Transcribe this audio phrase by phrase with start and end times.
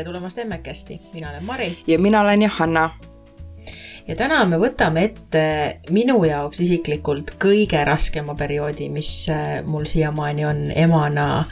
[0.00, 1.78] tere tulemast Emmekesti, mina olen Mari.
[1.86, 2.90] ja mina olen Johanna.
[4.08, 5.42] ja täna me võtame ette
[5.92, 11.44] minu jaoks isiklikult kõige raskema perioodi, mis äh, mul siiamaani on emana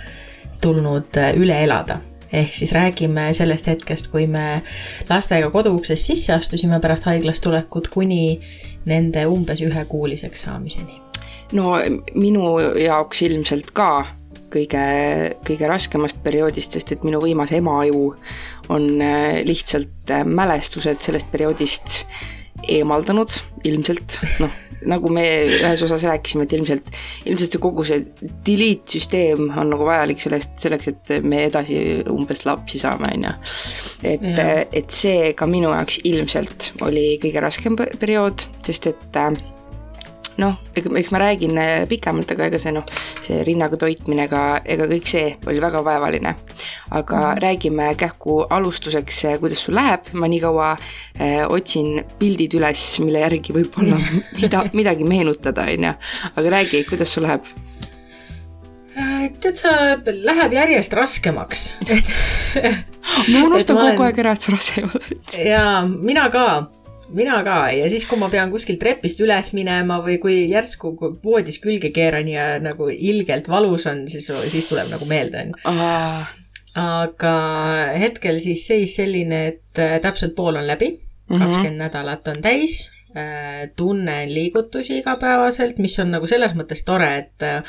[0.62, 1.98] tulnud äh, üle elada
[2.32, 4.62] ehk siis räägime sellest hetkest, kui me
[5.10, 8.40] lastega koduuksest sisse astusime pärast haiglast tulekut kuni
[8.88, 11.02] nende umbes ühekuuliseks saamiseni.
[11.52, 11.76] no
[12.14, 14.06] minu jaoks ilmselt ka
[14.52, 14.84] kõige,
[15.46, 18.12] kõige raskemast perioodist, sest et minu võimas ema aju
[18.74, 22.02] on äh, lihtsalt äh, mälestused sellest perioodist
[22.66, 23.30] eemaldanud
[23.68, 24.54] ilmselt, noh,
[24.90, 26.88] nagu me ühes osas rääkisime, et ilmselt,
[27.26, 28.00] ilmselt see kogu see
[28.46, 31.78] delete süsteem on nagu vajalik sellest, selleks, et me edasi
[32.10, 33.34] umbes lapsi saame, on ju.
[34.14, 34.26] et,
[34.82, 39.38] et see ka minu jaoks ilmselt oli kõige raskem periood, sest et äh,
[40.38, 42.86] noh, eks ma räägin äh, pikemalt, aga ega see noh,
[43.24, 46.34] see rinnaga toitmine, ega, ega kõik see oli väga vaevaline.
[46.90, 50.72] aga mm räägime kähku alustuseks, äh, kuidas sul läheb, ma nii kaua
[51.20, 53.98] äh, otsin pildid üles, mille järgi võib-olla
[54.42, 55.94] mida, midagi meenutada, on ju.
[56.34, 57.46] aga räägi, kuidas sul läheb?
[58.98, 59.74] Äh, tead sa,
[60.06, 62.10] läheb järjest raskemaks et
[63.28, 65.20] ma unustan kogu aeg ära, et sa rase ei ole.
[65.44, 66.48] jaa, mina ka
[67.14, 70.92] mina ka ja siis, kui ma pean kuskilt trepist üles minema või kui järsku
[71.24, 75.78] voodis külge keeran ja nagu ilgelt valus on, siis, siis tuleb nagu meelde, on ju.
[76.82, 77.34] aga
[77.98, 80.92] hetkel siis seis selline, et äh, täpselt pool on läbi,
[81.30, 81.38] mhm.
[81.38, 81.84] kakskümmend mm -hmm.
[81.86, 87.62] nädalat on täis äh, tunnen liigutusi igapäevaselt, mis on nagu selles mõttes tore, et äh,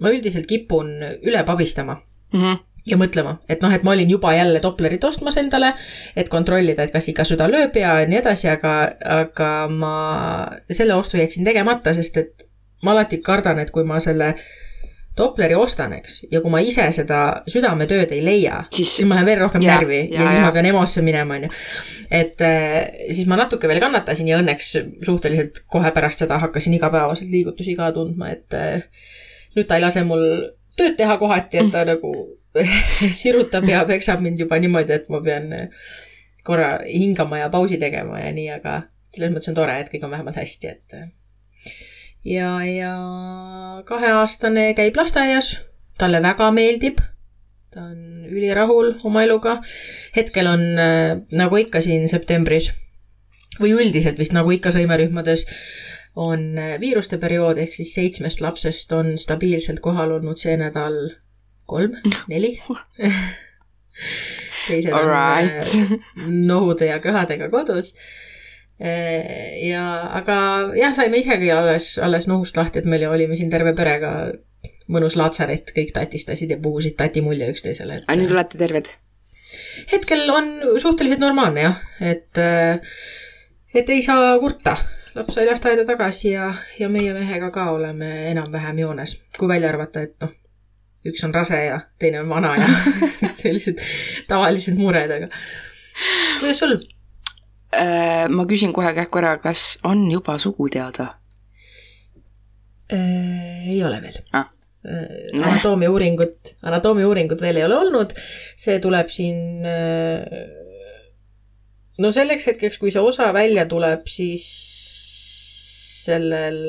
[0.00, 2.00] ma üldiselt kipun üle pabistama
[2.32, 2.40] mm.
[2.42, 5.72] -hmm ja mõtlema, et noh, et ma olin juba jälle Dopplerit ostmas endale,
[6.16, 8.76] et kontrollida, et kas ikka süda lööb ja nii edasi, aga,
[9.22, 9.96] aga ma
[10.70, 12.48] selle ostu jätsin tegemata, sest et
[12.84, 14.34] ma alati kardan, et kui ma selle
[15.18, 19.40] Dopleri ostan, eks, ja kui ma ise seda südametööd ei leia, siis ma lähen veel
[19.40, 20.44] rohkem ja, närvi ja, ja siis ja.
[20.44, 21.50] ma pean EMO-sse minema, on ju.
[22.20, 22.76] et äh,
[23.10, 24.70] siis ma natuke veel kannatasin ja õnneks
[25.06, 28.86] suhteliselt kohe pärast seda hakkasin igapäevaselt liigutusi ka tundma, et äh,
[29.58, 30.22] nüüd ta ei lase mul
[30.78, 31.96] tööd teha kohati, et ta mm.
[31.96, 32.37] nagu
[33.20, 35.52] sirutab ja peksab mind juba niimoodi, et ma pean
[36.46, 38.80] korra hingama ja pausi tegema ja nii, aga
[39.12, 40.96] selles mõttes on tore, et kõik on vähemalt hästi, et.
[42.28, 42.92] ja, ja
[43.88, 45.58] kaheaastane käib lasteaias,
[46.00, 47.00] talle väga meeldib.
[47.68, 49.60] ta on ülirahul oma eluga.
[50.16, 50.64] hetkel on
[51.30, 52.70] nagu ikka siin septembris
[53.60, 55.44] või üldiselt vist nagu ikka sõimerühmades
[56.18, 60.96] on viiruste periood ehk siis seitsmest lapsest on stabiilselt kohal olnud see nädal
[61.68, 61.96] kolm,
[62.32, 62.56] neli
[64.68, 65.74] teised right.
[65.74, 67.94] on äh, nohude ja köhadega kodus.
[68.78, 69.84] Äh, ja,
[70.20, 70.38] aga
[70.78, 74.12] jah, saime isegi alles, alles nohust lahti, et me olime siin terve perega
[74.88, 78.02] mõnus laatsaret, kõik tatistasid ja puhusid tatimulje üksteisele.
[78.06, 78.92] aga nüüd olete terved?
[79.92, 82.78] hetkel on suhteliselt normaalne jah, et, äh,
[83.74, 84.76] et ei saa kurta.
[85.16, 90.04] laps sai lasteaeda tagasi ja, ja meie mehega ka oleme enam-vähem joones, kui välja arvata,
[90.06, 90.36] et noh
[91.10, 92.68] üks on rase ja teine on vana ja
[93.42, 93.80] sellised
[94.28, 95.30] tavalised mured, aga
[96.40, 96.76] kuidas sul?
[97.74, 101.14] Äh, ma küsin kohe kähku ära, kas on juba sugu teada?
[102.92, 104.48] Äh, ei ole veel ah
[105.34, 108.12] anatoomia uuringut, anatoomia uuringut veel ei ole olnud,
[108.56, 109.66] see tuleb siin
[111.98, 114.46] no selleks hetkeks, kui see osa välja tuleb, siis
[116.06, 116.60] sellel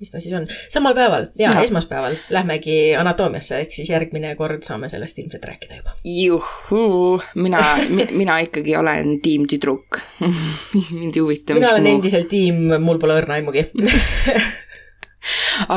[0.00, 4.64] mis ta siis on, samal päeval ja, ja esmaspäeval lähmegi anatoomiasse, ehk siis järgmine kord
[4.66, 5.94] saame sellest ilmselt rääkida juba.
[6.04, 10.00] juhuu, mina mi, mina ikkagi olen tiim tüdruk
[10.98, 11.54] mind ei huvita.
[11.54, 11.94] mina olen muu...
[11.98, 13.66] endiselt tiim, mul pole õrna aimugi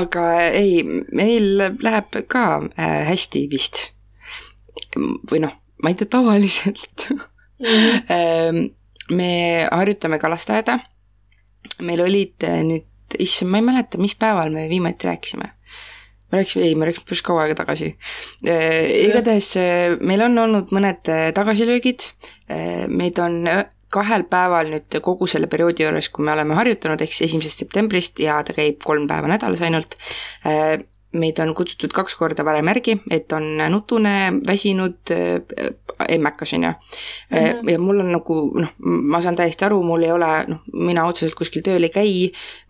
[0.01, 0.81] aga ei,
[1.15, 3.87] meil läheb ka äh, hästi vist.
[4.97, 5.53] või noh,
[5.83, 7.07] ma ei tea, tavaliselt.
[7.61, 8.69] -hmm.
[9.15, 9.31] me
[9.71, 10.79] harjutame ka lasteaeda.
[11.81, 12.85] meil olid äh, nüüd
[13.23, 15.53] issand, ma ei mäleta, mis päeval me viimati rääkisime.
[16.31, 17.93] me rääkisime, ei, me rääkisime päris kaua aega tagasi.
[18.47, 22.09] Äh, igatahes äh, meil on olnud mõned äh, tagasilöögid,
[22.87, 23.47] meid on
[23.91, 28.19] kahel päeval nüüd kogu selle perioodi juures, kui me oleme harjutanud, ehk siis esimesest septembrist
[28.19, 29.95] ja ta käib kolm päeva nädalas ainult,
[31.19, 34.13] meid on kutsutud kaks korda varem järgi, et on nutune,
[34.47, 35.13] väsinud,
[36.07, 36.73] emmekas, on ju.
[37.31, 37.69] Mhm.
[37.69, 41.35] ja mul on nagu noh, ma saan täiesti aru, mul ei ole noh, mina otseselt
[41.37, 42.13] kuskil tööl ei käi,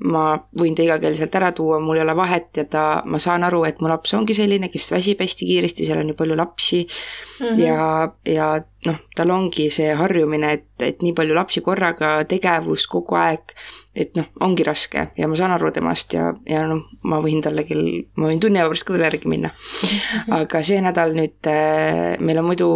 [0.08, 3.64] ma võin ta igakeelselt ära tuua, mul ei ole vahet ja ta, ma saan aru,
[3.68, 7.46] et mu laps ongi selline, kes väsib hästi kiiresti, seal on ju palju lapsi mm
[7.46, 7.60] -hmm.
[7.60, 8.50] ja, ja
[8.86, 13.56] noh, tal ongi see harjumine, et, et nii palju lapsi korraga, tegevus kogu aeg
[13.98, 17.66] et noh, ongi raske ja ma saan aru temast ja, ja noh, ma võin talle
[17.68, 19.52] küll, ma võin tunni aja pärast ka talle järgi minna.
[20.40, 22.70] aga see nädal nüüd äh, meil on muidu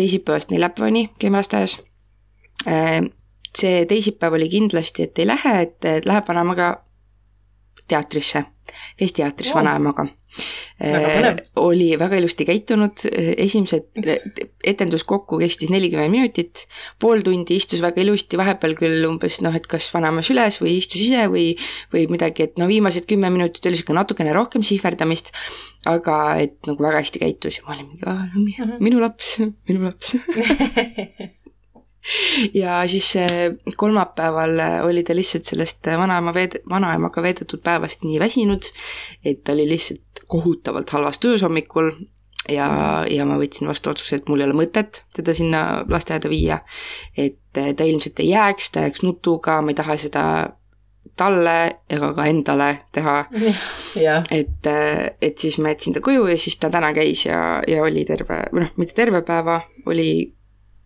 [0.00, 1.80] teisipäevast neljapäevani käime lasteaias.
[3.56, 6.70] see teisipäev oli kindlasti, et ei lähe, et läheb vanaemaga
[7.88, 8.44] teatrisse,
[8.96, 9.58] käis teatris oh.
[9.60, 10.06] vanaemaga
[10.80, 13.98] Äh, oli väga ilusti käitunud, esimesed
[14.64, 16.64] etendus kokku kestis nelikümmend minutit,
[17.02, 21.02] pool tundi istus väga ilusti, vahepeal küll umbes noh, et kas vanaema süles või istus
[21.04, 21.50] ise või,
[21.92, 25.34] või midagi, et no viimased kümme minutit oli sihuke natukene rohkem sihverdamist,
[25.90, 27.60] aga et nagu väga hästi käitus.
[27.60, 28.80] Ja ma olin mingi, mhm.
[28.80, 29.36] minu laps,
[29.68, 30.16] minu laps
[32.54, 33.12] ja siis
[33.76, 38.70] kolmapäeval oli ta lihtsalt sellest vanaema veed-, vanaemaga veedetud päevast nii väsinud,
[39.24, 41.92] et ta oli lihtsalt kohutavalt halvas tujus hommikul
[42.48, 42.68] ja,
[43.10, 46.60] ja ma võtsin vastu otsuse, et mul ei ole mõtet teda sinna lasteaeda viia.
[47.16, 50.24] et ta ilmselt ei jääks, ta jääks nutuga, ma ei taha seda
[51.16, 51.56] talle
[51.90, 53.16] ega ka endale teha
[54.40, 54.68] et,
[55.20, 58.44] et siis ma jätsin ta koju ja siis ta täna käis ja, ja oli terve,
[58.52, 60.10] või noh, mitte terve päeva, oli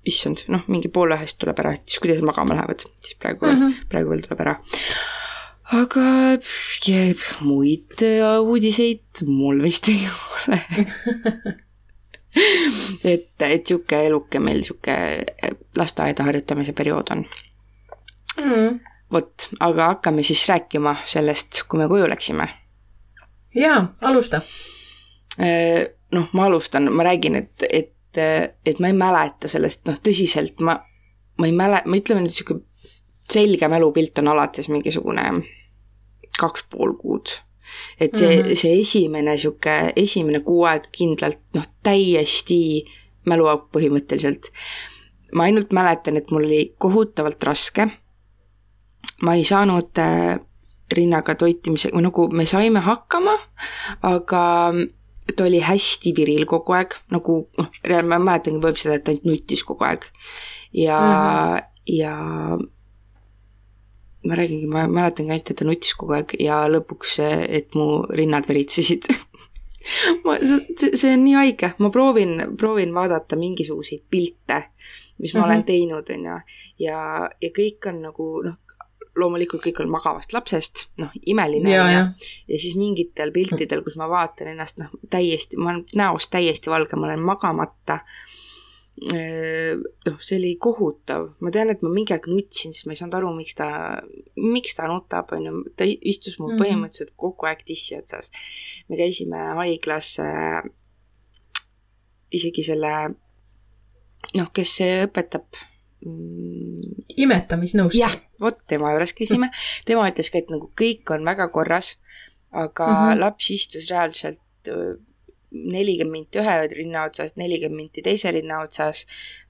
[0.09, 3.61] issand, noh, mingi poole ühest tuleb ära, siis kui teised magama lähevad, siis praegu mm,
[3.61, 3.87] -hmm.
[3.93, 4.57] praegu veel tuleb ära.
[5.75, 6.07] aga
[6.85, 10.61] jääb, muid äh, uudiseid mul vist ei ole
[13.13, 17.25] et, et sihuke eluke meil sihuke äh, lasteaeda harjutamise periood on
[18.37, 18.81] mm..
[19.13, 22.49] vot, aga hakkame siis rääkima sellest, kui me koju läksime.
[23.55, 24.41] jaa, alusta.
[25.41, 29.99] Äh, noh, ma alustan, ma räägin, et, et et, et ma ei mäleta sellest, noh
[30.05, 30.79] tõsiselt ma,
[31.39, 32.61] ma ei mäle-, ma ütleme nüüd sihuke
[33.31, 35.25] selge mälupilt on alates mingisugune
[36.39, 37.29] kaks pool kuud.
[38.01, 38.57] et see mm, -hmm.
[38.57, 42.85] see esimene sihuke, esimene kuu aega kindlalt noh, täiesti
[43.27, 44.51] mäluauk põhimõtteliselt.
[45.35, 47.89] ma ainult mäletan, et mul oli kohutavalt raske.
[49.23, 50.41] ma ei saanud äh,
[50.93, 53.39] rinnaga toitimisega, või nagu me saime hakkama,
[54.03, 54.73] aga
[55.37, 57.69] ta oli hästi viril kogu aeg, nagu noh,
[58.05, 60.05] ma mäletangi võib seda, et ta ainult nutis kogu aeg.
[60.73, 61.63] ja mm, -hmm.
[61.87, 62.15] ja
[64.25, 67.19] ma räägingi, ma mäletangi ainult, et ta nutis kogu aeg ja lõpuks,
[67.49, 69.09] et mu rinnad veritsesid
[70.25, 74.63] ma, see on nii haige, ma proovin, proovin vaadata mingisuguseid pilte,
[75.19, 75.47] mis ma mm -hmm.
[75.47, 75.67] olen mhm.
[75.67, 76.39] teinud, on ju,
[76.79, 78.57] ja, ja kõik on nagu noh,
[79.19, 82.05] loomulikult kõik on magavast lapsest, noh, imeline ja, ja.
[82.51, 86.99] ja siis mingitel piltidel, kus ma vaatan ennast noh, täiesti, ma olen näost täiesti valge,
[86.99, 88.01] ma olen magamata.
[88.95, 93.17] noh, see oli kohutav, ma tean, et ma mingi aeg nutsin, siis ma ei saanud
[93.19, 93.67] aru, miks ta,
[94.39, 96.63] miks ta nutab, on ju, ta istus mul mm -hmm.
[96.63, 98.31] põhimõtteliselt kogu aeg tissi otsas.
[98.89, 100.63] me käisime haiglas äh,
[102.31, 102.95] isegi selle
[104.39, 105.59] noh, kes õpetab
[106.05, 108.09] imetamisnõustaja.
[108.09, 109.51] jah, vot tema juures käisime,
[109.89, 111.95] tema ütles ka, et nagu kõik on väga korras,
[112.53, 113.21] aga mm -hmm.
[113.21, 114.71] laps istus reaalselt
[115.55, 119.07] nelikümmend minti ühe rinna otsas, nelikümmend minti teise rinna otsas.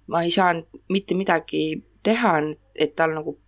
[0.06, 2.34] ma ei saanud mitte midagi teha,
[2.74, 3.38] et tal nagu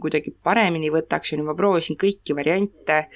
[0.00, 3.08] kuidagi paremini võtaks, on ju, ma proovisin kõiki variante.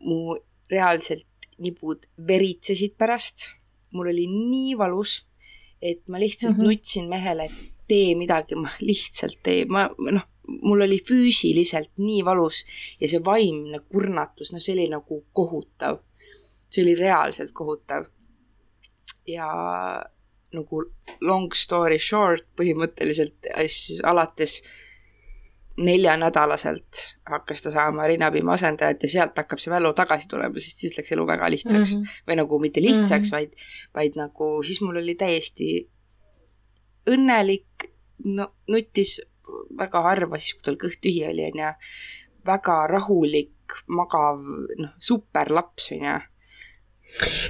[0.00, 0.36] mu
[0.70, 1.26] reaalselt
[1.58, 3.52] nibud veritsesid pärast,
[3.90, 5.22] mul oli nii valus
[5.84, 6.70] et ma lihtsalt mm -hmm.
[6.72, 10.26] nutsin mehele, et tee midagi, ma lihtsalt tee, ma noh,
[10.62, 12.64] mul oli füüsiliselt nii valus
[13.00, 16.00] ja see vaimne kurnatus, no see oli nagu kohutav.
[16.70, 18.06] see oli reaalselt kohutav.
[19.26, 19.48] ja
[20.52, 20.82] nagu
[21.20, 24.62] long story short põhimõtteliselt siis alates
[25.76, 27.00] neljanädalaselt
[27.30, 31.12] hakkas ta saama rinnapiima asendajat ja sealt hakkab see mälu tagasi tulema, sest siis läks
[31.16, 32.02] elu väga lihtsaks mm.
[32.02, 32.20] -hmm.
[32.28, 33.32] või nagu mitte lihtsaks mm, -hmm.
[33.32, 33.50] vaid,
[33.94, 35.70] vaid nagu siis mul oli täiesti
[37.10, 37.88] õnnelik,
[38.24, 39.18] no nutis
[39.78, 41.72] väga harva siis, kui tal kõht tühi oli, on ju,
[42.46, 44.44] väga rahulik, magav,
[44.78, 46.20] noh, super laps, on ju.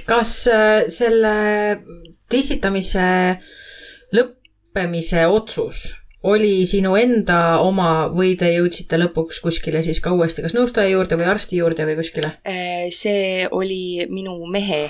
[0.07, 1.35] kas äh, selle
[2.29, 3.05] tissitamise
[4.15, 10.55] lõppemise otsus oli sinu enda oma või te jõudsite lõpuks kuskile siis ka uuesti kas
[10.57, 12.35] nõustaja juurde või arsti juurde või kuskile?
[12.47, 14.87] Äh, see oli minu mehe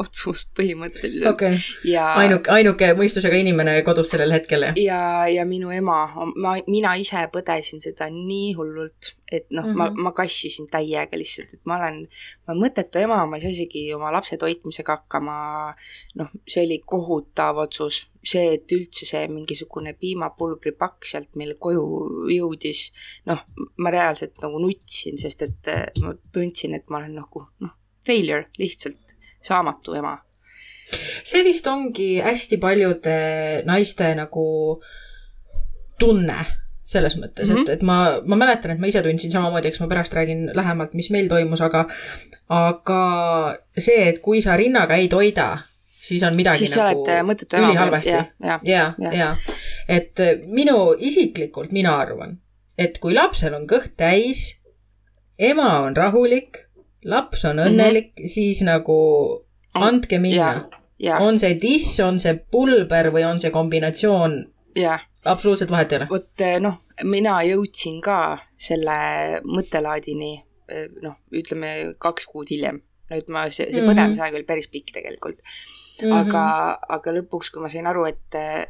[0.00, 1.58] otsus põhimõtteliselt okay..
[1.84, 4.78] ja ainuke, ainuke mõistusega inimene kodus sellel hetkel, jah?
[4.80, 6.02] ja, ja minu ema,
[6.40, 9.78] ma, mina ise põdesin seda nii hullult, et noh mm, -hmm.
[9.78, 10.06] ma, mhm.
[10.06, 12.00] ma kassisin täiega lihtsalt, et ma olen,
[12.46, 15.36] ma olen mõttetu ema, ma ei saa isegi oma lapse toitmisega hakkama,
[16.20, 18.06] noh, see oli kohutav otsus.
[18.20, 21.84] see, et üldse see mingisugune piimapulbripakk sealt meile koju
[22.28, 22.90] jõudis,
[23.30, 23.46] noh,
[23.80, 25.70] ma reaalselt nagu nutsin, sest et
[26.02, 27.72] ma tundsin, et ma olen nagu noh,
[28.04, 30.18] failure lihtsalt saamatu ema.
[31.24, 33.18] see vist ongi hästi paljude
[33.66, 34.46] naiste nagu
[35.98, 36.38] tunne
[36.90, 37.60] selles mõttes mm, -hmm.
[37.60, 37.72] et, mhm.
[37.72, 41.10] et ma, ma mäletan, et ma ise tundsin samamoodi, eks ma pärast räägin lähemalt, mis
[41.14, 41.84] meil toimus, aga,
[42.48, 43.02] aga
[43.78, 45.58] see, et kui sa rinnaga ei toida
[46.00, 47.04] siis on midagi siis nagu
[47.58, 48.10] ülihalvasti.
[48.10, 48.60] ja, ja,
[48.98, 49.36] ja, ja.,
[49.88, 52.38] et minu isiklikult, mina arvan,
[52.78, 54.56] et kui lapsel on kõht täis,
[55.38, 56.64] ema on rahulik,
[57.04, 58.28] laps on õnnelik mm, -hmm.
[58.28, 58.98] siis nagu
[59.74, 60.68] andke minna.
[61.20, 64.44] on see diss, on see pulber või on see kombinatsioon.
[65.24, 66.08] absoluutselt vahet ei ole.
[66.10, 70.32] vot noh, mina jõudsin ka selle mõttelaadini
[70.68, 72.82] eh, noh, ütleme kaks kuud hiljem.
[73.10, 73.90] et ma, see, see mm -hmm.
[73.90, 76.08] põdemisaeg oli päris pikk tegelikult mm.
[76.08, 76.12] -hmm.
[76.20, 78.66] aga, aga lõpuks, kui ma sain aru, et eh,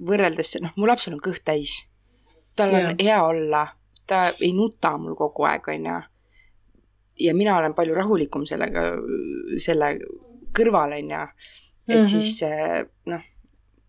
[0.00, 1.82] võrreldes, noh, mu lapsel on kõht täis
[2.56, 3.66] tal on hea olla,
[4.06, 6.00] ta ei nuta mul kogu aeg, on ju.
[7.18, 8.86] Ja mina olen palju rahulikum sellega,
[9.62, 9.96] selle
[10.56, 11.26] kõrval, on ju.
[11.88, 12.06] et mm -hmm.
[12.06, 12.42] siis
[13.10, 13.22] noh,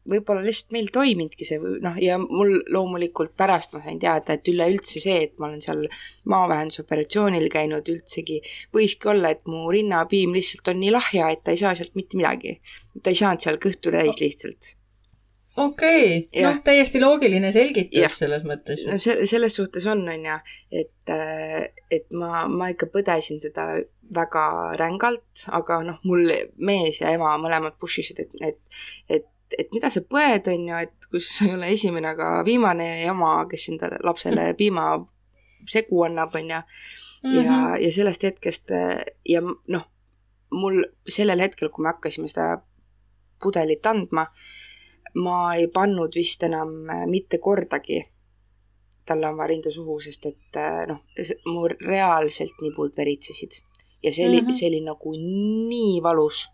[0.09, 4.99] võib-olla lihtsalt meil toiminudki see noh, ja mul loomulikult pärast ma sain teada, et üleüldse
[4.99, 5.85] see, et ma olen seal
[6.33, 8.41] maavähendusoperatsioonil käinud, üldsegi
[8.75, 12.17] võiski olla, et mu rinnapiim lihtsalt on nii lahja, et ta ei saa sealt mitte
[12.19, 12.59] midagi.
[13.01, 14.75] ta ei saanud seal kõhtu täis lihtsalt
[15.57, 18.09] okei okay., noh, täiesti loogiline selgitus ja.
[18.11, 18.85] selles mõttes.
[18.89, 20.37] no see, selles suhtes on, on ju,
[20.83, 23.67] et, äh, et ma, ma ikka põdesin seda
[24.13, 24.45] väga
[24.79, 28.59] rängalt, aga noh, mul mees ja ema mõlemad push isid, et, et,
[29.09, 32.89] et, et mida sa põed, on ju, et kui sa ei ole esimene, aga viimane
[33.07, 36.61] ema, kes endale lapsele piimasegu annab, on ju.
[37.23, 37.79] ja, mhm.
[37.85, 38.73] ja sellest hetkest
[39.29, 39.87] ja noh,
[40.53, 42.57] mul sellel hetkel, kui me hakkasime seda
[43.43, 44.27] pudelit andma,
[45.15, 48.01] ma ei pannud vist enam äh, mitte kordagi
[49.05, 51.03] talle oma rinda suhu, sest et äh, noh,
[51.51, 53.59] mu reaalselt nibud veritsesid.
[54.03, 54.57] ja see oli mm, -hmm.
[54.59, 56.49] see oli nagu nii valus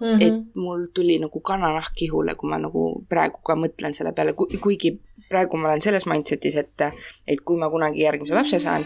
[0.00, 0.22] mm, -hmm.
[0.22, 4.98] et mul tuli nagu kananahk kihule, kui ma nagu praegu ka mõtlen selle peale, kuigi
[5.28, 6.82] praegu ma olen selles mindset'is, et,
[7.26, 8.84] et kui ma kunagi järgmise lapse saan,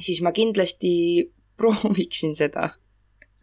[0.00, 2.70] siis ma kindlasti prooviksin seda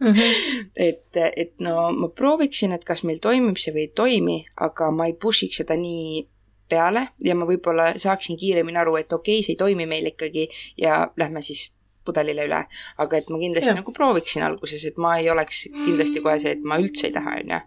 [0.04, 0.14] mm.
[0.14, 0.68] -hmm.
[0.76, 5.08] et, et no ma prooviksin, et kas meil toimib see või ei toimi, aga ma
[5.10, 6.28] ei push'iks seda nii
[6.70, 10.48] peale ja ma võib-olla saaksin kiiremini aru, et okei okay,, see ei toimi meil ikkagi
[10.78, 11.72] ja lähme siis
[12.06, 12.62] pudelile üle.
[12.98, 13.76] aga et ma kindlasti ja.
[13.80, 17.38] nagu prooviksin alguses, et ma ei oleks kindlasti kohe see, et ma üldse ei taha,
[17.42, 17.60] onju.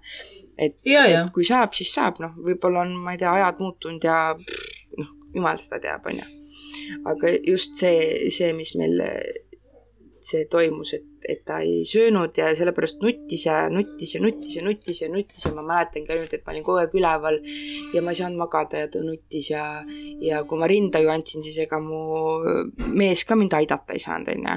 [0.59, 4.19] et, et kui saab, siis saab, noh, võib-olla on, ma ei tea, ajad muutunud ja
[5.01, 6.29] noh, jumal seda teab, onju.
[7.13, 9.01] aga just see, see, mis meil
[10.27, 14.65] see toimus, et, et ta ei söönud ja sellepärast nuttis ja nuttis ja nuttis ja
[14.65, 17.39] nuttis ja nuttis ja ma mäletangi ainult, et ma olin kogu aeg üleval
[17.95, 19.65] ja ma ei saanud magada ja ta nuttis ja,
[20.23, 22.03] ja kui ma rinda ju andsin, siis ega mu
[22.87, 24.57] mees ka mind aidata ei saanud, onju.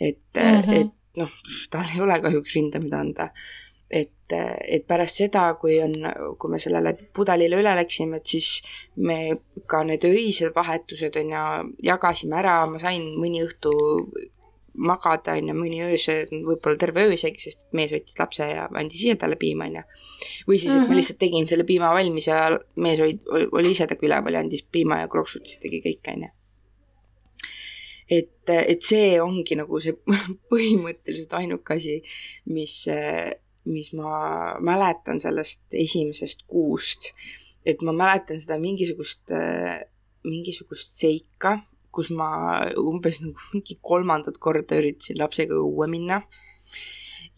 [0.00, 0.80] et mm, -hmm.
[0.80, 1.36] et noh,
[1.70, 3.30] tal ei ole kahjuks rinda, mida anda
[3.94, 5.94] et, et pärast seda, kui on,
[6.40, 8.48] kui me sellele pudelile üle läksime, et siis
[8.96, 9.18] me
[9.70, 11.44] ka need öised vahetused on ju,
[11.90, 13.74] jagasime ära, ma sain mõni õhtu
[14.74, 18.66] magada, on ju, mõni öö see võib-olla terve öö isegi, sest mees võttis lapse ja
[18.74, 19.84] andis ise talle piima, on ju.
[20.48, 20.98] või siis, et me mhm.
[20.98, 22.40] lihtsalt tegime selle piima valmis ja
[22.82, 26.26] mees oli, oli ise temaga üleval ja andis piima ja kroksutas ja tegi kõike, on
[26.26, 26.32] ju.
[28.18, 29.94] et, et see ongi nagu see
[30.52, 32.00] põhimõtteliselt ainuke asi,
[32.50, 32.80] mis,
[33.70, 37.12] mis ma mäletan sellest esimesest kuust.
[37.64, 39.30] et ma mäletan seda mingisugust,
[40.26, 41.60] mingisugust seika,
[41.94, 42.28] kus ma
[42.80, 46.22] umbes nagu mingi kolmandat korda üritasin lapsega õue minna.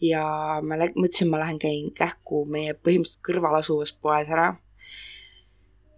[0.01, 0.23] ja
[0.61, 4.55] ma lä-, mõtlesin, ma lähen käin kähku meie põhimõtteliselt kõrval asuvas poes ära.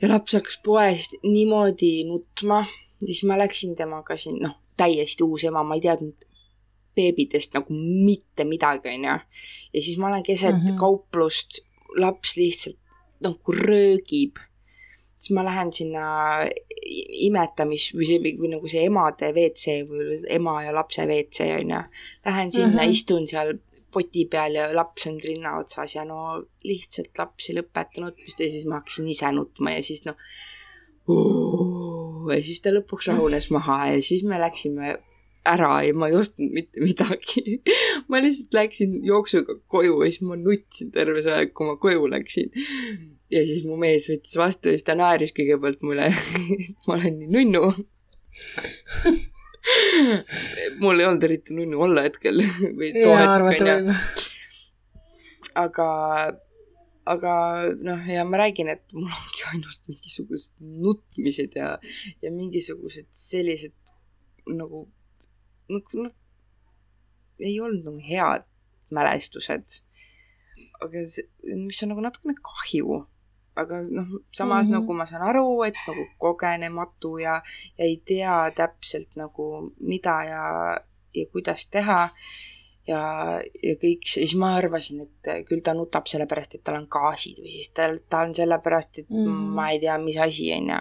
[0.02, 2.66] ja laps hakkas poest niimoodi nutma,
[3.06, 6.28] siis ma läksin temaga siin, noh, täiesti uus ema, ma ei teadnud
[6.96, 9.18] beebidest nagu mitte midagi, onju.
[9.74, 10.80] ja siis ma olen keset mm -hmm.
[10.80, 11.64] kauplust,
[11.98, 12.78] laps lihtsalt
[13.20, 14.40] nagu röögib
[15.20, 16.04] siis ma lähen sinna
[17.28, 21.82] imetamis- või see, või nagu see emade WC või ema ja lapse WC on ju.
[22.26, 22.96] Lähen sinna mm, -hmm.
[22.96, 23.58] istun seal
[23.92, 28.50] poti peal ja laps on rinna otsas ja no lihtsalt laps ei lõpeta nutmist ja
[28.52, 30.18] siis ma hakkasin ise nutma ja siis noh.
[32.30, 34.98] ja siis ta lõpuks rahunes maha ja siis me läksime
[35.50, 37.62] ära ja ma ei ostnud mitte midagi
[38.12, 42.12] ma lihtsalt läksin jooksuga koju ja siis ma nutsin terve see aeg, kui ma koju
[42.14, 42.54] läksin
[43.30, 46.20] ja siis mu mees võttis vastu ja siis ta naeris kõigepealt mulle, et
[46.88, 47.64] ma olen nii nunnu
[50.82, 52.38] mul ei olnud eriti nunnu olla hetkel
[52.80, 53.96] või too hetk onju.
[55.64, 55.88] aga,
[57.14, 57.34] aga
[57.90, 61.68] noh, ja ma räägin, et mul ongi ainult mingisugused nutmised ja,
[62.24, 63.78] ja mingisugused sellised
[64.50, 64.80] nagu,
[65.70, 66.16] nagu noh,
[67.40, 68.44] ei olnud nagu head
[68.96, 69.68] mälestused.
[70.80, 71.26] aga see,
[71.60, 73.04] mis on nagu natukene kahju
[73.62, 74.80] aga noh, samas mm -hmm.
[74.80, 77.42] nagu ma saan aru, et nagu kogenematu ja,
[77.78, 80.44] ja ei tea täpselt nagu mida ja,
[81.16, 82.10] ja kuidas teha.
[82.90, 83.02] ja,
[83.64, 87.52] ja kõik, siis ma arvasin, et küll ta nutab sellepärast, et tal on gaasid või
[87.52, 89.44] siis tal, ta on sellepärast, et mm.
[89.58, 90.80] ma ei tea, mis asi, on ju.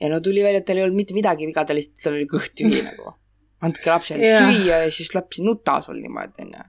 [0.00, 2.26] ja no tuli välja, et tal ei olnud mitte midagi viga, ta lihtsalt, tal oli
[2.28, 3.14] kõht tühi nagu.
[3.60, 4.50] andke lapsele yeah.
[4.52, 6.66] süüa ja siis laps ei nuta sul niimoodi, on ju.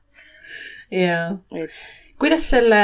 [2.22, 2.82] Kuidas selle,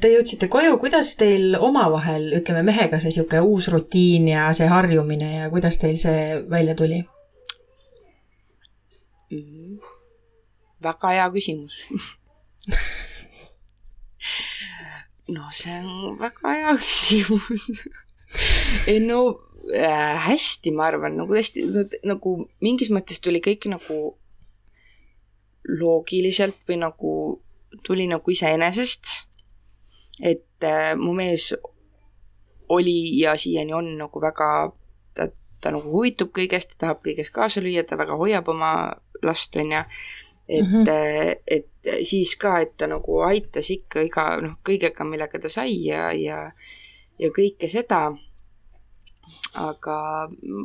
[0.00, 5.28] te jõudsite koju, kuidas teil omavahel, ütleme mehega see niisugune uus rutiin ja see harjumine
[5.34, 6.20] ja kuidas teil see
[6.50, 6.98] välja tuli
[9.30, 9.76] mm?
[10.86, 11.74] väga hea küsimus
[15.36, 17.62] no see on väga hea küsimus
[18.88, 19.20] ei no
[19.74, 21.58] äh, hästi, ma arvan, nagu hästi
[22.08, 22.30] nagu
[22.64, 23.96] mingis mõttes tuli kõik nagu
[25.68, 27.10] loogiliselt või nagu
[27.86, 29.26] tuli nagu iseenesest.
[30.22, 31.54] et äh, mu mees
[32.68, 34.72] oli ja siiani on nagu väga,
[35.14, 35.28] ta,
[35.60, 38.72] ta nagu huvitub kõigest, ta tahab kõigest kaasa lüüa, ta väga hoiab oma
[39.22, 39.84] last, on ju
[40.50, 41.42] et mm, -hmm.
[41.46, 41.66] et
[42.02, 46.50] siis ka, et ta nagu aitas ikka iga noh, kõigega, millega ta sai ja, ja,
[47.18, 48.10] ja kõike seda.
[49.54, 49.96] aga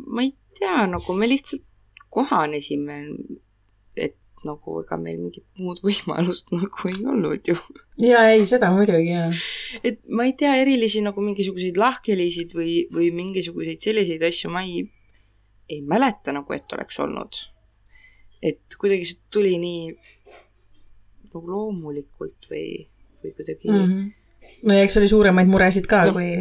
[0.07, 1.61] ma ei tea, nagu me lihtsalt
[2.09, 2.95] kohanesime,
[4.45, 7.57] et nagu ega meil mingit muud võimalust nagu ei olnud ju.
[8.05, 9.31] ja ei, seda muidugi jaa.
[9.83, 14.85] et ma ei tea erilisi nagu mingisuguseid lahkhelisid või, või mingisuguseid selliseid asju ma ei,
[15.69, 17.41] ei mäleta nagu, et oleks olnud
[18.45, 19.95] et kuidagi see tuli nii
[21.33, 22.85] nagu loomulikult või,
[23.23, 23.81] või kuidagi mm.
[23.81, 24.65] -hmm.
[24.69, 26.31] no ja eks oli suuremaid muresid ka no,, kui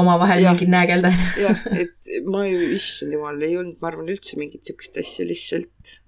[0.00, 1.40] omavahel mingid näägeldajad.
[1.44, 6.00] jah, et ma ju, issand jumal, ei olnud, ma arvan, üldse mingit sihukest asja, lihtsalt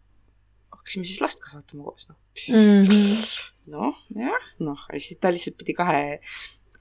[0.83, 3.31] hakkasime siis last kasvatama koos, noh mm -hmm..
[3.75, 6.19] noh, jah, noh, siis ta lihtsalt pidi kahe,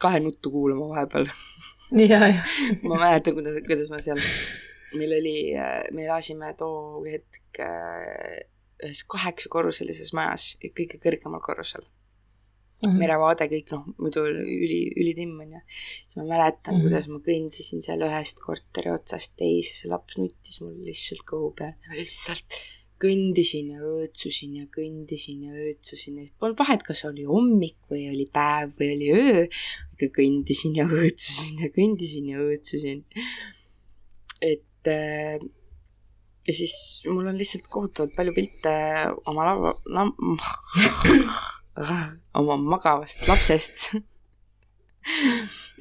[0.02, 1.30] kahe nuttu kuulama vahepeal.
[2.12, 2.44] ja, ja.
[2.84, 4.22] ma mäletan, kuidas, kuidas ma seal
[4.98, 5.38] meil oli,
[5.96, 8.42] me elasime too hetk äh,
[8.82, 12.90] ühes kaheksakorruselises majas, kõige kõrgemal korrusel mm.
[12.90, 12.98] -hmm.
[13.04, 15.64] merevaade kõik, noh, muidu üli, ülitimm on ju.
[15.70, 16.88] siis ma mäletan mm, -hmm.
[16.90, 21.76] kuidas ma kõndisin seal ühest korteri otsast teise, see laps nuttis mul lihtsalt kõhu peal
[21.94, 22.62] lihtsalt
[23.02, 28.28] kõndisin ja õõtsusin ja kõndisin ja õõtsusin ja polnud vahet, kas oli hommik või oli
[28.34, 29.48] päev või oli öö.
[29.96, 33.04] ikka kõndisin ja õõtsusin ja kõndisin ja õõtsusin.
[34.42, 35.42] et äh,
[36.48, 36.76] ja siis
[37.10, 38.74] mul on lihtsalt kohutavalt palju pilte
[39.30, 39.74] oma lava,
[42.42, 43.92] oma magavast lapsest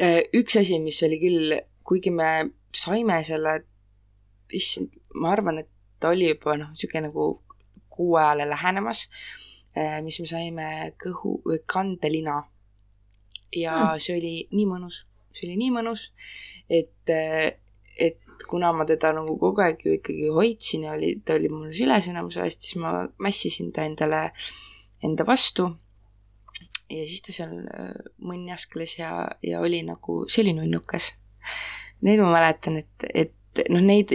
[0.00, 2.30] äh, üks asi, mis oli küll, kuigi me
[2.76, 3.60] saime selle,
[4.54, 5.70] issand, ma arvan, et
[6.00, 7.28] ta oli juba noh, niisugune nagu
[7.90, 9.04] kuu ajale lähenemas,
[9.76, 10.68] äh, mis me saime
[11.02, 12.42] kõhu, kandelina.
[13.56, 14.00] ja hmm.
[14.02, 15.02] see oli nii mõnus,
[15.34, 16.04] see oli nii mõnus,
[16.70, 17.10] et,
[17.98, 21.72] et kuna ma teda nagu kogu aeg ju ikkagi hoidsin ja oli, ta oli mul
[21.76, 24.28] süles enamuse ajast, siis ma mässisin ta endale,
[25.02, 25.68] enda vastu.
[26.90, 27.90] ja siis ta seal äh,
[28.26, 29.10] mõnjaskles ja,
[29.46, 31.12] ja oli nagu, see oli nunnukas.
[32.06, 34.14] Neid ma mäletan, et, et noh, neid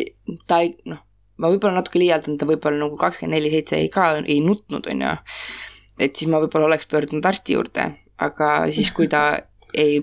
[0.49, 1.04] ta ei, noh,
[1.41, 5.05] ma võib-olla natuke liialdan, ta võib-olla nagu kakskümmend neli seitse ei ka ei nutnud, on
[5.05, 5.13] ju.
[5.99, 7.89] et siis ma võib-olla oleks pöördunud arsti juurde,
[8.21, 9.25] aga siis, kui ta
[9.85, 9.99] ei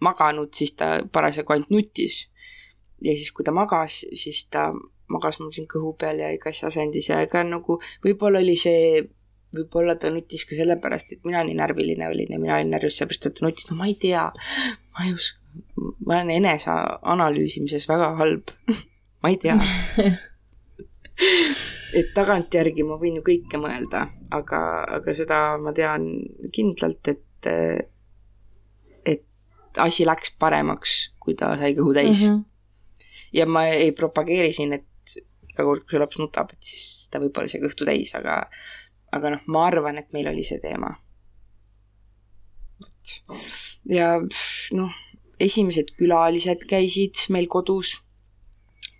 [0.00, 2.26] maganud, siis ta parasjagu ainult nutis.
[3.00, 4.70] Ja siis, kui ta magas, siis ta
[5.10, 9.02] magas mul siin kõhu peal ja igas asendis ja ega nagu võib-olla oli see,
[9.56, 13.26] võib-olla ta nutis ka sellepärast, et mina nii närviline olin ja mina olin närvis sellepärast,
[13.26, 14.28] et ta nutis, no ma ei tea,
[14.94, 15.40] ma ei oska,
[16.06, 16.76] ma olen enese
[17.16, 18.54] analüüsimises väga halb.
[19.20, 19.52] Ma ei tea
[21.98, 24.60] et tagantjärgi ma võin ju kõike mõelda, aga,
[24.98, 26.06] aga seda ma tean
[26.54, 27.50] kindlalt, et,
[29.04, 32.28] et asi läks paremaks, kui ta sai kõhu täis mm.
[32.28, 32.46] -hmm
[33.32, 35.14] ja ma ei propageeri siin, et
[35.50, 38.42] iga kord, kui su laps nutab, et siis ta võib-olla sai kõhtu täis, aga,
[39.16, 40.92] aga noh, ma arvan, et meil oli see teema.
[43.90, 44.12] ja
[44.76, 44.96] noh,
[45.40, 47.98] esimesed külalised käisid meil kodus.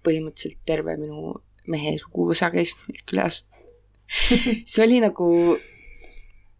[0.00, 1.34] põhimõtteliselt terve minu
[1.70, 3.44] mehe suguvõsa käis meil külas
[4.70, 5.30] see oli nagu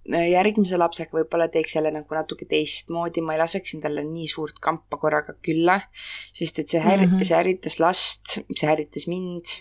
[0.09, 4.99] järgmise lapsega võib-olla teeks jälle nagu natuke teistmoodi, ma ei laseks endale nii suurt kampa
[5.01, 5.81] korraga külla,
[6.33, 7.25] sest et see häir- mm, -hmm.
[7.25, 9.61] see ärritas last, see ärritas mind,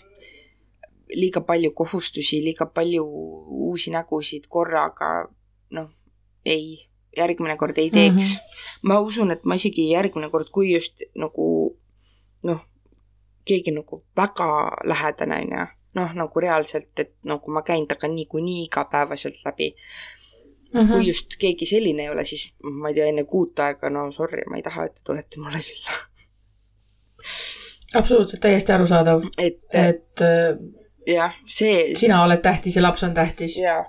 [1.14, 5.28] liiga palju kohustusi, liiga palju uusi nägusid korraga,
[5.70, 5.90] noh,
[6.44, 8.40] ei, järgmine kord ei teeks mm.
[8.40, 8.78] -hmm.
[8.82, 11.76] ma usun, et ma isegi järgmine kord, kui just nagu
[12.42, 12.60] noh,
[13.44, 14.48] keegi nagu väga
[14.84, 19.74] lähedane, on ju, noh, nagu reaalselt, et nagu ma käin temaga niikuinii igapäevaselt läbi
[20.74, 20.92] Mm -hmm.
[20.92, 24.42] kui just keegi selline ei ole, siis ma ei tea, enne kuut aega, no sorry,
[24.50, 25.96] ma ei taha, et te tulete mulle külla.
[27.94, 29.24] absoluutselt, täiesti arusaadav.
[29.38, 30.58] et, et äh,
[31.06, 31.96] jah, see.
[31.96, 33.56] sina oled tähtis ja laps on tähtis.
[33.58, 33.84] jaa,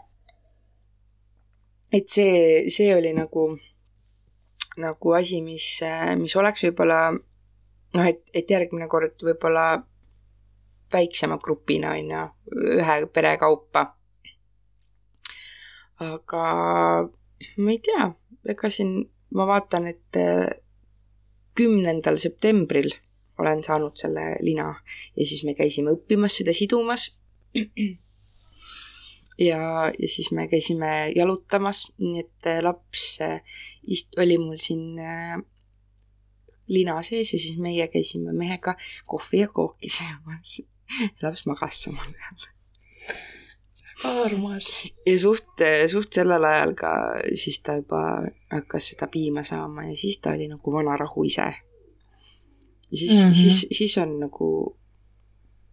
[1.94, 3.58] et see, see oli nagu,
[4.78, 5.68] nagu asi, mis,
[6.18, 7.02] mis oleks võib-olla
[7.94, 9.66] noh, et, et järgmine kord võib-olla
[10.92, 12.26] väiksema grupina, on ju,
[12.78, 13.86] ühe pere kaupa.
[16.02, 16.44] aga
[17.62, 18.08] ma ei tea,
[18.50, 18.96] ega siin
[19.38, 20.50] ma vaatan, et äh,
[21.58, 22.92] kümnendal septembril
[23.42, 24.72] olen saanud selle lina
[25.18, 27.12] ja siis me käisime õppimas seda sidumas.
[29.50, 33.40] ja, ja siis me käisime jalutamas, nii et äh, laps äh,
[33.88, 35.00] ist-, oli mul siin
[36.72, 40.62] lina sees ja siis meie käisime mehega kohvi ja kooki söömas.
[41.22, 42.50] laps magas samal ajal
[44.04, 44.68] armas.
[45.06, 46.92] ja suht, suht sellel ajal ka
[47.36, 48.02] siis ta juba
[48.52, 51.48] hakkas seda piima saama ja siis ta oli nagu vana rahu ise.
[52.92, 53.34] ja siis mm, -hmm.
[53.34, 54.78] siis, siis on nagu,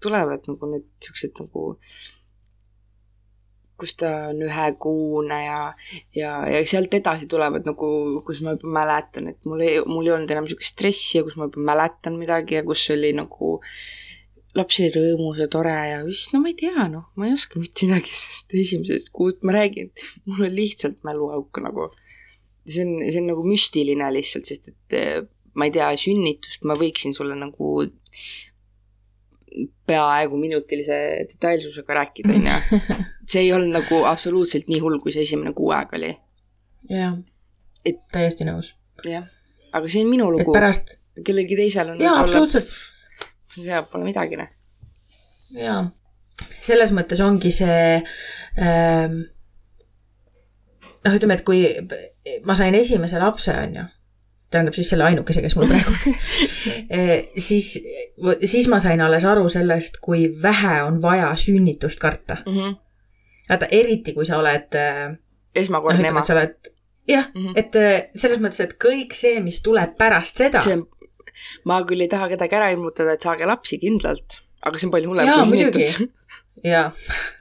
[0.02, 1.80] tulevad nagu need siuksed nagu,
[3.78, 5.60] kus ta on ühekuune ja,
[6.16, 7.88] ja, ja sealt edasi tulevad nagu,
[8.26, 11.38] kus ma juba mäletan, et mul ei, mul ei olnud enam siukest stressi ja kus
[11.38, 13.56] ma juba mäletan midagi ja kus oli nagu
[14.58, 17.60] laps oli rõõmus ja tore ja siis no ma ei tea, noh, ma ei oska
[17.62, 19.92] mitte midagi sellest esimesest kuust, ma räägin,
[20.26, 21.90] mul on lihtsalt mäluauk nagu.
[22.68, 25.20] see on, see on nagu müstiline lihtsalt, sest et eh,
[25.56, 27.86] ma ei tea, sünnitust ma võiksin sulle nagu
[29.88, 30.98] peaaegu minutilise
[31.30, 32.80] detailsusega rääkida, onju.
[33.30, 36.12] see ei olnud nagu absoluutselt nii hull, kui see esimene kuu aega oli.
[36.92, 37.16] jah,
[37.86, 38.74] et täiesti nõus.
[39.04, 39.26] jah,
[39.72, 40.52] aga see on minu lugu.
[40.54, 42.70] pärast kellelgi teisel on jaa, absoluutselt
[43.58, 44.50] seal pole midagi, noh.
[45.58, 45.82] jaa,
[46.62, 49.20] selles mõttes ongi see ähm,
[51.04, 51.64] noh, ütleme, et kui
[52.46, 53.86] ma sain esimese lapse, on ju,
[54.50, 56.14] tähendab siis selle ainukese, kes mul praegu on
[56.98, 57.06] e,
[57.36, 57.70] siis,
[58.44, 62.52] siis ma sain alles aru sellest, kui vähe on vaja sünnitust karta mm.
[62.56, 62.76] -hmm.
[63.50, 65.16] vaata, eriti kui sa oled äh,
[65.54, 66.24] esmakordne no, ema.
[66.24, 66.56] sa oled
[67.08, 67.52] jah mm, -hmm.
[67.56, 70.60] et äh, selles mõttes, et kõik see, mis tuleb pärast seda.
[70.60, 70.86] see on
[71.68, 75.12] ma küll ei taha kedagi ära ilmutada, et saage lapsi kindlalt, aga see on palju
[75.12, 75.90] hullem kui sünnitus.
[76.64, 76.92] jaa,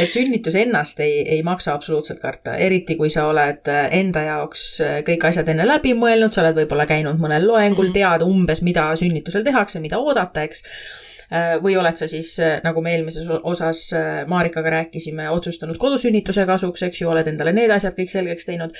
[0.00, 4.64] et sünnitus ennast ei, ei maksa absoluutselt karta, eriti kui sa oled äh, enda jaoks
[4.84, 7.96] äh, kõik asjad enne läbi mõelnud, sa oled võib-olla käinud mõnel loengul, mhm.
[7.96, 12.32] tead umbes, mida sünnitusel tehakse, mida oodata, eks äh, või oled sa siis,
[12.64, 13.84] nagu me eelmises osas
[14.30, 18.76] Marikaga rääkisime, otsustanud kodusünnituse kasuks, eks ju, oled endale need asjad kõik selgeks teinud.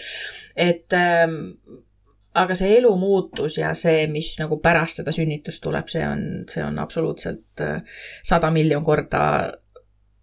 [0.56, 1.38] et ähm,
[2.40, 6.62] aga see elu muutus ja see, mis nagu pärast seda sünnitust tuleb, see on, see
[6.64, 7.64] on absoluutselt
[8.24, 9.24] sada miljon korda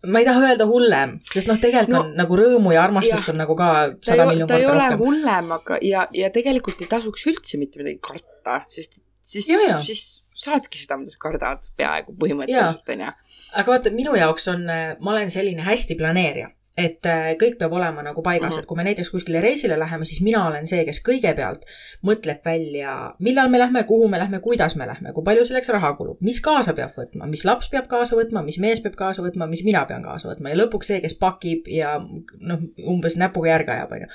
[0.05, 3.33] ma ei taha öelda hullem, sest noh, tegelikult no, on nagu rõõmu ja armastust ja,
[3.33, 3.69] on nagu ka
[4.05, 4.77] sada miljon korda rohkem.
[4.77, 8.99] ta ei ole hullem, aga ja, ja tegelikult ei tasuks üldse mitte midagi karta, sest
[9.21, 9.49] siis,
[9.87, 10.03] siis
[10.37, 13.09] saadki seda, mida sa kardad peaaegu põhimõtteliselt, onju.
[13.57, 18.03] aga vaata, minu jaoks on, ma olen selline hästi planeerija et äh, kõik peab olema
[18.05, 18.63] nagu paigas mm, -hmm.
[18.63, 21.65] et kui me näiteks kuskile reisile läheme, siis mina olen see, kes kõigepealt
[22.05, 25.93] mõtleb välja, millal me lähme, kuhu me lähme, kuidas me lähme, kui palju selleks raha
[25.97, 29.47] kulub, mis kaasa peab võtma, mis laps peab kaasa võtma, mis mees peab kaasa võtma,
[29.47, 31.97] mis mina pean kaasa võtma ja lõpuks see, kes pakib ja
[32.39, 34.13] noh, umbes näpuga järge ajab, onju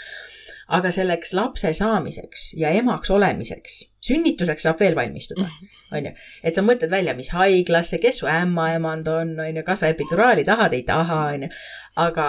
[0.73, 5.71] aga selleks lapse saamiseks ja emaks olemiseks, sünnituseks saab veel valmistuda, mhm.
[5.99, 6.13] on ju.
[6.49, 10.47] et sa mõtled välja, mis haiglasse, kes su ämmaemand on, on ju, kas sa epiduraali
[10.49, 11.53] tahad, ei taha, on ju.
[12.03, 12.29] aga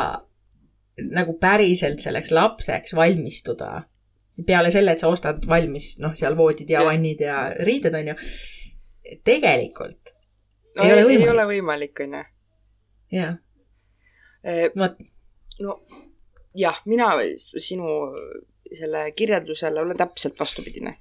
[1.13, 3.71] nagu päriselt selleks lapseks valmistuda,
[4.45, 8.19] peale selle, et sa ostad valmis, noh, seal voodid ja vannid ja riided, on ju,
[9.25, 10.13] tegelikult
[10.75, 11.25] no, ei, ei ole võimalik.
[11.25, 12.23] ei ole võimalik, on ju.
[13.19, 13.35] jah.
[14.75, 15.03] vot.
[15.63, 15.79] no
[16.55, 17.13] jah, mina
[17.57, 18.13] sinu
[18.73, 20.97] selle kirjeldusele olen täpselt vastupidine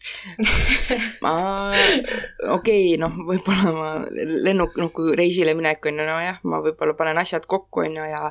[1.24, 1.32] ma,
[2.48, 6.96] okei okay,, noh, võib-olla ma lennuk, noh, kui reisile minek on ju, nojah, ma võib-olla
[6.96, 8.22] panen asjad kokku, on ju, ja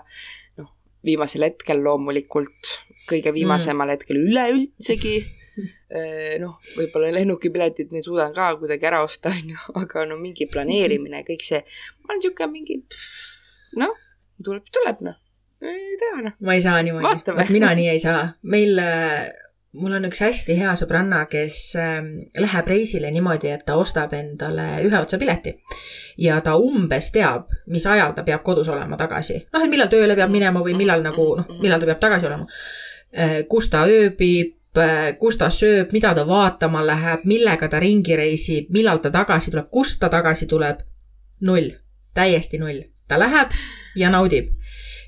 [0.62, 0.72] noh,
[1.06, 2.74] viimasel hetkel loomulikult,
[3.10, 3.94] kõige viimasemal mm.
[3.94, 5.16] hetkel üleüldsegi,
[6.42, 11.22] noh, võib-olla lennukipiletid nüüd suudan ka kuidagi ära osta, on ju, aga no mingi planeerimine,
[11.30, 11.62] kõik see,
[12.02, 12.82] ma olen niisugune mingi,
[13.78, 13.94] noh,
[14.42, 15.22] tuleb, tuleb, noh
[15.62, 16.34] ei tea noh.
[16.40, 18.28] ma ei saa niimoodi, mina nii ei saa.
[18.42, 19.30] meil, äh,
[19.80, 24.68] mul on üks hästi hea sõbranna, kes ähm, läheb reisile niimoodi, et ta ostab endale
[24.86, 25.56] ühe otsa pileti.
[26.18, 29.42] ja ta umbes teab, mis ajal ta peab kodus olema tagasi.
[29.54, 32.48] noh, et millal tööle peab minema või millal nagu noh, millal ta peab tagasi olema.
[33.10, 38.16] Äh, kus ta ööbib, äh, kus ta sööb, mida ta vaatama läheb, millega ta ringi
[38.16, 40.86] reisib, millal ta tagasi tuleb, kust ta tagasi tuleb.
[41.42, 41.70] null,
[42.14, 42.82] täiesti null.
[43.08, 43.54] ta läheb
[43.96, 44.52] ja naudib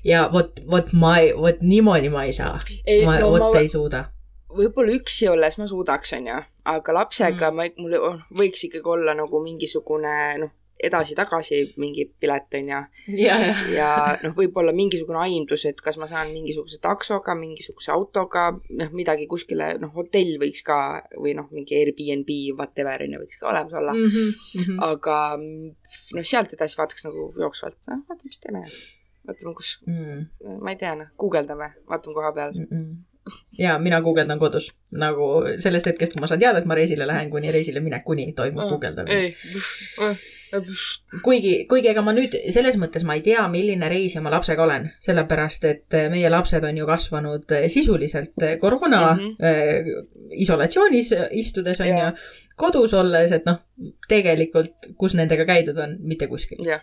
[0.04, 2.58] ja vot, vot ma ei, vot niimoodi ma ei saa.
[3.06, 3.60] ma no, vot ma...
[3.60, 4.04] ei suuda.
[4.52, 7.56] võib-olla üksi olles ma suudaks, onju, aga lapsega mm.
[7.56, 12.80] ma, mul võiks ikkagi olla nagu mingisugune noh, edasi-tagasi mingi pilet on ju.
[13.22, 13.90] ja, ja, ja
[14.22, 18.48] noh, võib-olla mingisugune aimdus, et kas ma saan mingisuguse taksoga, mingisuguse autoga,
[18.80, 20.78] noh, midagi kuskile, noh, hotell võiks ka
[21.18, 24.10] või noh, mingi Airbnb, whatever on ju, võiks ka olemas olla mm.
[24.16, 24.82] -hmm.
[24.88, 28.66] aga noh, sealt edasi vaataks nagu jooksvalt, noh, vaatame, mis teeme.
[29.26, 32.68] Vaatame, kus mm., ma ei tea, noh, guugeldame, vaatame koha peal mm.
[32.70, 33.00] -mm
[33.58, 35.26] ja mina guugeldan kodus nagu
[35.58, 39.32] sellest hetkest, kui ma saan teada, et ma reisile lähen, kuni reisile minekuni toimub guugeldamine.
[41.22, 44.88] kuigi, kuigi ega ma nüüd selles mõttes ma ei tea, milline reisija ma lapsega olen,
[45.06, 50.06] sellepärast et meie lapsed on ju kasvanud sisuliselt koroona mm -hmm.
[50.44, 52.10] isolatsioonis istudes on ju,
[52.56, 53.62] kodus olles, et noh,
[54.08, 56.64] tegelikult, kus nendega käidud on, mitte kuskil.
[56.66, 56.82] jah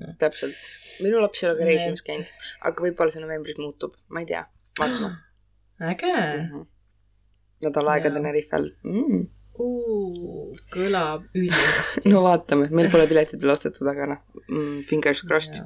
[0.00, 0.66] no., täpselt.
[1.04, 2.32] minu laps ei ole ka reisimas käinud,
[2.68, 4.44] aga võib-olla see novembris muutub, ma ei tea,
[4.80, 5.14] vaatame
[5.92, 6.50] äge mm.
[6.50, 6.66] -hmm.
[7.66, 9.24] nädal aega Tenerifel mm..
[10.74, 15.60] kõlab ülihästi no vaatame, meil pole piletid veel ostetud, aga noh mm,, fingers crossed.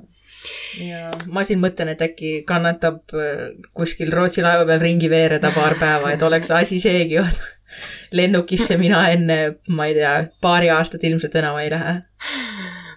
[0.80, 5.78] ja ma siin mõtlen, et äkki kannatab äh, kuskil Rootsi laeva peal ringi veereda paar
[5.80, 7.20] päeva, et oleks asi seegi,
[8.18, 9.38] lennukisse mina enne,
[9.68, 11.98] ma ei tea, paari aastat ilmselt enam ei lähe.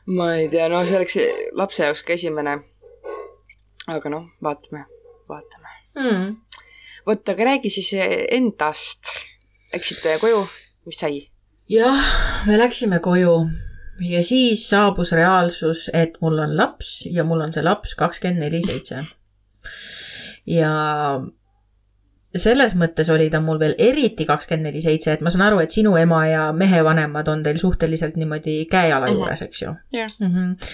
[0.05, 1.17] Ma ei tea, no see oleks
[1.57, 2.57] lapse jaoks ka esimene.
[3.87, 4.85] aga noh, vaatame,
[5.29, 6.35] vaatame mm
[7.05, 7.91] vot, aga räägi siis
[8.31, 9.15] endast.
[9.73, 10.45] Läksite koju,
[10.85, 11.25] mis sai?
[11.71, 12.01] jah,
[12.47, 13.35] me läksime koju
[14.03, 18.59] ja siis saabus reaalsus, et mul on laps ja mul on see laps kakskümmend neli
[18.65, 19.05] seitse.
[20.45, 20.71] ja
[22.35, 25.71] selles mõttes oli ta mul veel eriti kakskümmend neli seitse, et ma saan aru, et
[25.71, 29.17] sinu ema ja mehe vanemad on teil suhteliselt niimoodi käe-jala mhm.
[29.17, 30.11] juures, eks ju yeah..
[30.19, 30.69] Mm -hmm.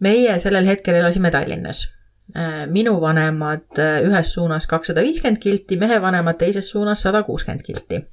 [0.00, 1.88] meie sellel hetkel elasime Tallinnas
[2.36, 7.64] Äh, minu vanemad äh, ühes suunas kakssada viiskümmend kilti, mehe vanemad teises suunas sada kuuskümmend
[7.66, 8.04] kilti.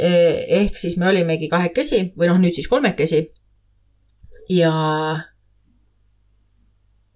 [0.00, 3.28] Äh, ehk siis me olimegi kahekesi või noh, nüüd siis kolmekesi.
[4.50, 4.72] ja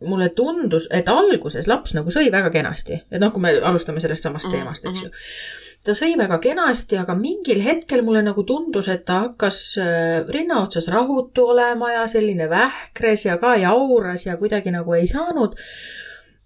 [0.07, 4.29] mulle tundus, et alguses laps nagu sõi väga kenasti, et noh, kui me alustame sellest
[4.29, 5.09] samast mm, teemast, eks ju.
[5.09, 9.61] Mm -hmm ta sõi väga kenasti, aga mingil hetkel mulle nagu tundus, et ta hakkas
[9.81, 15.07] äh, rinna otsas rahutu olema ja selline vähkres ja ka jauras ja kuidagi nagu ei
[15.07, 15.57] saanud.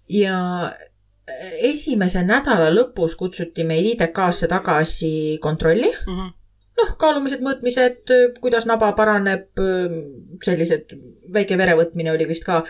[0.09, 0.37] ja
[0.69, 5.91] äh, esimese nädala lõpus kutsuti meid ITK-sse tagasi kontrolli.
[6.07, 6.15] Mm.
[6.19, 6.31] -hmm
[6.73, 8.09] noh, kaalumised, mõõtmised,
[8.41, 9.45] kuidas naba paraneb,
[10.41, 10.95] sellised,
[11.29, 12.63] väike verevõtmine oli vist ka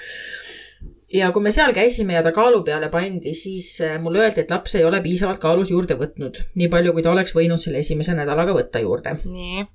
[1.13, 4.51] ja kui me seal käisime ja ta kaalu peale pandi, siis äh, mulle öeldi, et
[4.51, 8.15] laps ei ole piisavalt kaalus juurde võtnud, nii palju, kui ta oleks võinud selle esimese
[8.17, 9.17] nädalaga võtta juurde.
[9.25, 9.65] nii.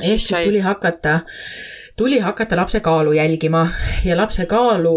[0.00, 1.20] ehk siis tuli hakata,
[1.96, 3.68] tuli hakata lapse kaalu jälgima
[4.04, 4.96] ja lapse kaalu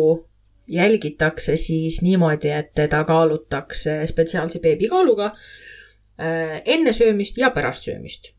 [0.68, 8.34] jälgitakse siis niimoodi, et teda kaalutakse spetsiaalse beebikaaluga äh, enne söömist ja pärast söömist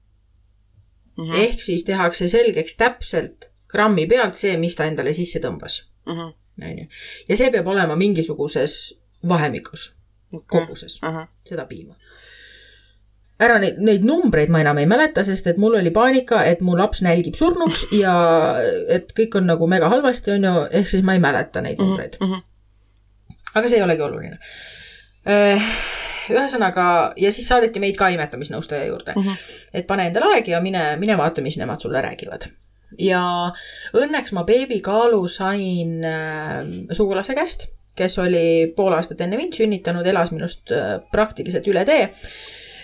[1.17, 1.25] mm.
[1.25, 1.39] -hmm.
[1.45, 6.13] ehk siis tehakse selgeks täpselt grammi pealt see, mis ta endale sisse tõmbas mm.
[6.13, 6.87] -hmm on ju.
[7.29, 8.79] ja see peab olema mingisuguses
[9.29, 9.93] vahemikus
[10.33, 11.27] okay., koguses uh, -huh.
[11.49, 11.95] seda piima.
[13.41, 16.79] ära neid, neid numbreid ma enam ei mäleta, sest et mul oli paanika, et mu
[16.79, 18.15] laps nälgib surnuks ja
[18.89, 22.19] et kõik on nagu mega halvasti, on ju, ehk siis ma ei mäleta neid numbreid
[22.21, 22.29] uh.
[22.29, 22.43] -huh.
[23.55, 24.39] aga see ei olegi oluline
[25.29, 25.73] äh,
[26.31, 29.27] ühesõnaga, ja siis saadeti meid ka imetamisnõustaja juurde uh.
[29.27, 29.37] -huh.
[29.73, 32.51] et pane endale aeg ja mine, mine vaata, mis nemad sulle räägivad
[32.97, 33.23] ja
[33.97, 36.63] õnneks ma beebikaalu sain äh,
[36.97, 42.09] sugulase käest, kes oli pool aastat enne mind sünnitanud, elas minust äh, praktiliselt üle tee.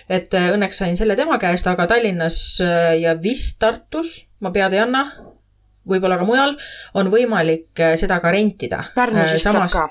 [0.09, 2.59] et äh, õnneks sain selle tema käest, aga Tallinnas
[3.01, 5.07] ja vist Tartus, ma pead ei anna,
[5.89, 6.53] võib-olla ka mujal,
[6.93, 8.83] on võimalik seda ka rentida.
[8.95, 9.87] Pärnus vist saab ka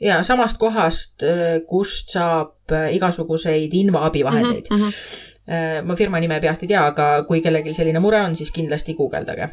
[0.00, 1.26] ja samast kohast,
[1.68, 4.78] kust saab igasuguseid invaabivahendeid mm.
[4.86, 5.29] -hmm Äh,
[5.84, 9.48] ma firma nime peast ei tea, aga kui kellelgi selline mure on, siis kindlasti guugeldage.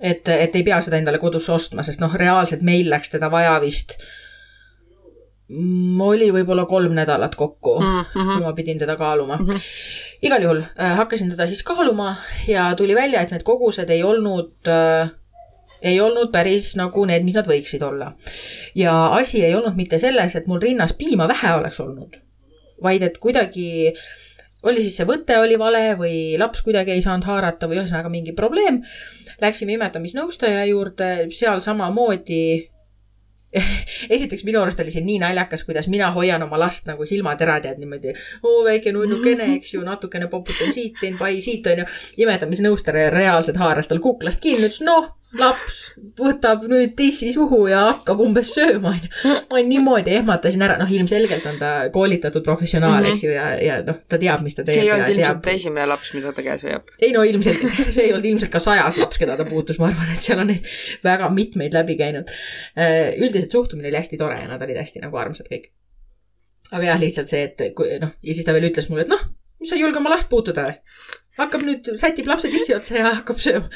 [0.00, 3.58] et, et ei pea seda endale kodusse ostma, sest noh, reaalselt meil läks teda vaja
[3.62, 3.94] vist
[5.50, 8.32] mm, oli võib-olla kolm nädalat kokku mm, -hmm.
[8.34, 9.46] kui ma pidin teda kaaluma mm.
[9.46, 9.60] -hmm.
[10.22, 12.16] igal juhul äh, hakkasin teda siis kaaluma
[12.48, 15.10] ja tuli välja, et need kogused ei olnud äh,
[15.82, 18.12] ei olnud päris nagu need, mis nad võiksid olla.
[18.74, 22.16] ja asi ei olnud mitte selles, et mul rinnas piima vähe oleks olnud,
[22.82, 24.02] vaid et kuidagi äh,
[24.62, 28.34] oli siis see võte oli vale või laps kuidagi ei saanud haarata või ühesõnaga mingi
[28.36, 28.82] probleem.
[29.40, 32.42] Läksime imetamisnõustaja juurde, seal samamoodi
[34.14, 37.74] esiteks minu arust oli see nii naljakas, kuidas mina hoian oma last nagu silmaterad ja
[37.78, 38.14] niimoodi,
[38.46, 41.86] oo väike nunnukene, eks ju, natukene poputan siit, teen pai siit, onju.
[42.22, 45.76] imetamisnõustaja reaalselt haaras tal kuklast kinni, ütles noh, laps
[46.18, 49.34] võtab nüüd tissi suhu ja hakkab umbes sööma, onju.
[49.52, 53.14] ma niimoodi ehmatasin ära, noh, ilmselgelt on ta koolitatud professionaal mm, -hmm.
[53.14, 54.74] eks ju, ja, ja noh, ta teab, mis ta teeb.
[54.74, 55.54] see ei olnud ilmselt teab...
[55.54, 56.90] esimene laps, mida ta käes hoiab.
[56.98, 60.10] ei no ilmselgelt, see ei olnud ilmselt ka sajas laps, keda ta puutus, ma arvan,
[60.14, 60.66] et seal on neid
[61.04, 62.32] väga mitmeid läbi käinud.
[62.78, 65.70] Äh, üldiselt suhtumine oli hästi tore ja nad olid hästi nagu armsad kõik.
[66.72, 69.22] aga jah, lihtsalt see, et kui noh, ja siis ta veel ütles mulle, et noh,
[69.62, 70.76] sa ei julge oma last puutuda või?
[71.38, 73.70] hakkab nüüd, sätib lapse tissi otsa ja hakkab sööma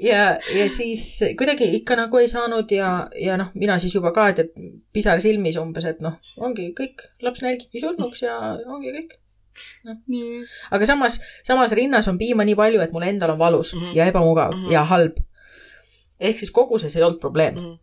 [0.00, 1.04] ja, ja siis
[1.38, 5.20] kuidagi ikka nagu ei saanud ja, ja noh, mina siis juba ka, et, et pisar
[5.22, 9.14] silmis umbes, et noh, ongi kõik, laps nälgibki surnuks ja ongi kõik
[9.86, 9.96] no..
[10.74, 13.94] aga samas, samas rinnas on piima nii palju, et mul endal on valus mm -hmm.
[13.96, 14.72] ja ebamugav mm -hmm.
[14.72, 15.16] ja halb.
[16.20, 17.60] ehk siis koguses ei olnud probleem mm.
[17.60, 17.78] -hmm.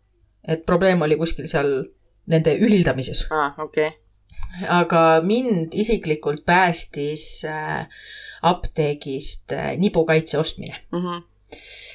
[0.52, 1.84] et probleem oli kuskil seal
[2.26, 3.58] nende ühildamises ah,.
[3.58, 3.90] Okay.
[4.68, 7.86] aga mind isiklikult päästis äh,
[8.42, 10.98] apteegist äh, nibukaitse ostmine mm.
[10.98, 11.31] -hmm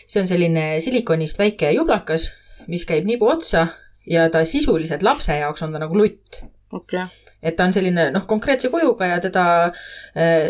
[0.07, 2.31] see on selline silikonist väike jublakas,
[2.67, 3.67] mis käib nibu otsa
[4.07, 6.41] ja ta sisuliselt lapse jaoks on ta nagu lutt
[6.71, 7.05] okay..
[7.43, 9.45] et ta on selline noh, konkreetse kujuga ja teda
[10.15, 10.49] äh,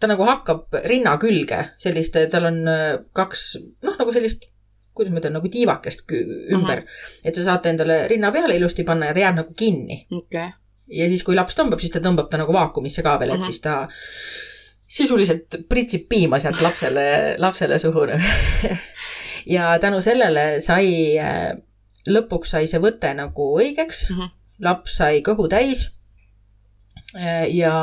[0.00, 3.46] ta nagu hakkab rinna külge, sellist, tal on äh, kaks
[3.84, 4.48] noh, nagu sellist
[4.92, 6.84] kuidas ma ütlen, nagu tiivakest ümber uh.
[6.84, 7.20] -huh.
[7.24, 10.52] et sa saate endale rinna peale ilusti panna ja ta jääb nagu kinni okay..
[10.88, 13.40] ja siis, kui laps tõmbab, siis ta tõmbab ta nagu vaakumisse ka veel, et uh
[13.40, 13.46] -huh.
[13.48, 13.88] siis ta
[14.92, 17.06] sisuliselt pritsib piima sealt lapsele,
[17.40, 18.04] lapsele suhu
[19.56, 21.16] ja tänu sellele sai,
[22.08, 24.32] lõpuks sai see võte nagu õigeks mm, -hmm.
[24.68, 25.88] laps sai kõhu täis.
[27.52, 27.74] ja,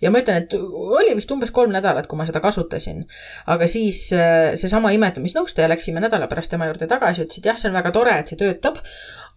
[0.00, 3.04] ja ma ütlen, et oli vist umbes kolm nädalat, kui ma seda kasutasin.
[3.46, 4.08] aga siis
[4.54, 8.18] seesama imetamisnõustaja, läksime nädala pärast tema juurde tagasi, ütles, et jah, see on väga tore,
[8.18, 8.80] et see töötab,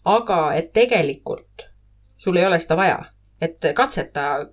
[0.06, 1.72] aga et tegelikult
[2.22, 3.00] sul ei ole seda vaja,
[3.42, 4.48] et katseta,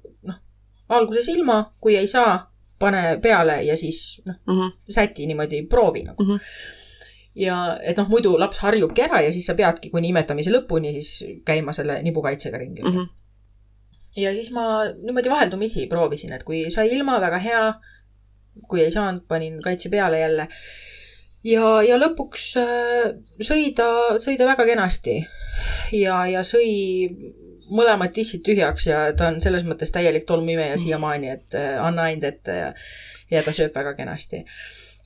[0.88, 2.38] alguses ilma, kui ei saa,
[2.79, 6.35] pane peale ja siis noh mm -hmm., säti niimoodi, proovi nagu mm.
[6.35, 6.40] -hmm.
[7.35, 11.42] ja et noh, muidu laps harjubki ära ja siis sa peadki kuni imetamise lõpuni siis
[11.44, 12.96] käima selle nibukaitsega ringi mm.
[12.96, 13.09] -hmm.
[14.16, 17.74] ja siis ma niimoodi vaheldumisi proovisin, et kui sai ilma, väga hea.
[18.68, 20.48] kui ei saanud, panin kaitse peale jälle.
[21.44, 23.87] ja, ja lõpuks äh, sõi ta,
[24.18, 25.27] sõi ta väga kenasti
[25.92, 27.09] ja, ja sõi
[27.70, 30.83] mõlemad tissid tühjaks ja ta on selles mõttes täielik tolmuimeja mm.
[30.83, 32.72] siiamaani, et äh, anna ainult ette ja,
[33.31, 34.44] ja ta sööb väga kenasti.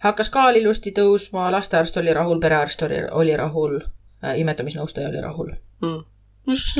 [0.02, 5.52] hakkas kaal ilusti tõusma, lastearst oli rahul, perearst oli, oli rahul äh,, imetamisnõustaja oli rahul
[5.82, 6.04] mm..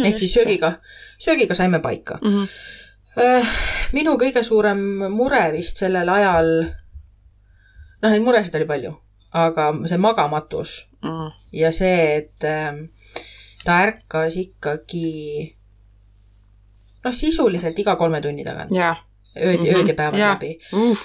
[0.04, 0.74] ehk siis söögiga,
[1.18, 2.38] söögiga saime paika mm.
[2.38, 2.48] -hmm.
[3.12, 3.48] Äh,
[3.92, 4.78] minu kõige suurem
[5.12, 6.46] mure vist sellel ajal,
[8.00, 8.94] noh, neid muresid oli palju,
[9.36, 11.28] aga see magamatus mm.
[11.52, 12.78] ja see, et äh,
[13.64, 15.58] ta ärkas ikkagi
[17.04, 18.72] noh, sisuliselt iga kolme tunni tagant.
[19.36, 19.76] ööd mm, -hmm.
[19.76, 20.32] ööd ja päevad ja.
[20.34, 20.98] läbi uh..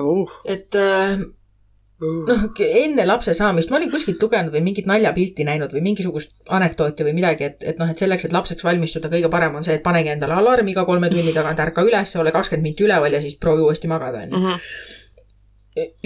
[0.00, 0.30] Uh.
[0.44, 1.18] et äh,
[2.02, 2.24] uh.
[2.28, 7.06] noh, enne lapse saamist ma olin kuskilt lugenud või mingit naljapilti näinud või mingisugust anekdooti
[7.06, 9.84] või midagi, et, et noh, et selleks, et lapseks valmistuda, kõige parem on see, et
[9.84, 13.38] panegi endale alarm iga kolme tunni tagant, ärka üles, ole kakskümmend minti üleval ja siis
[13.40, 14.68] proovi uuesti magada, onju mhm.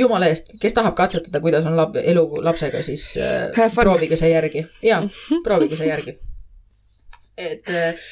[0.01, 4.67] jumala eest, kes tahab katsetada, kuidas on lab, elu lapsega, siis äh, proovige see järgi.
[4.83, 5.45] jaa, mhm.
[5.45, 6.19] proovige see järgi.
[7.39, 8.09] et äh,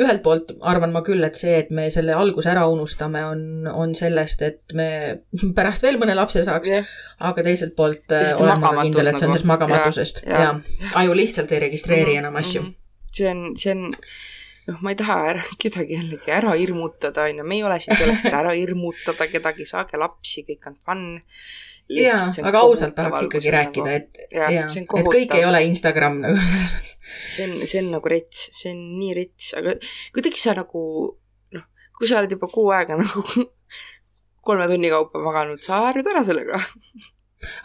[0.00, 3.94] ühelt poolt arvan ma küll, et see, et me selle alguse ära unustame, on, on
[3.94, 4.88] sellest, et me
[5.58, 6.94] pärast veel mõne lapse saaks yeah..
[7.30, 9.38] aga teiselt poolt äh, olen ma ka kindel, et see on nagu.
[9.38, 10.54] sellest magamatusest ja, ja.
[10.82, 12.24] ja aju lihtsalt ei registreeri mm -hmm.
[12.24, 12.68] enam asju mm.
[12.68, 13.12] -hmm.
[13.18, 13.84] see on, see on,
[14.72, 17.96] noh, ma ei taha ära, kedagi jällegi ära hirmutada, on ju, me ei ole siin
[18.02, 21.06] selleks, et ära hirmutada kedagi, saage lapsi, kõik on fun
[21.92, 23.96] jaa, aga ausalt tahaks ikkagi rääkida, nagu.
[23.96, 26.94] et ja, ja, et kõik ei ole Instagram nagu selles mõttes.
[27.34, 29.76] see on, see on nagu rets, see on nii rets, aga
[30.16, 30.84] kuidagi sa nagu
[31.56, 31.66] noh,
[31.98, 33.24] kui sa oled juba kuu aega nagu
[34.46, 36.60] kolme tunni kaupa maganud, sa harjud ära sellega.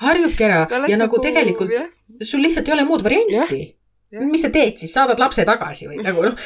[0.04, 1.88] harjubki ära ja nagu, nagu tegelikult jah.
[2.20, 3.64] sul lihtsalt ei ole muud varianti.
[4.12, 6.38] Mis sa teed siis, saadad lapse tagasi või nagu noh,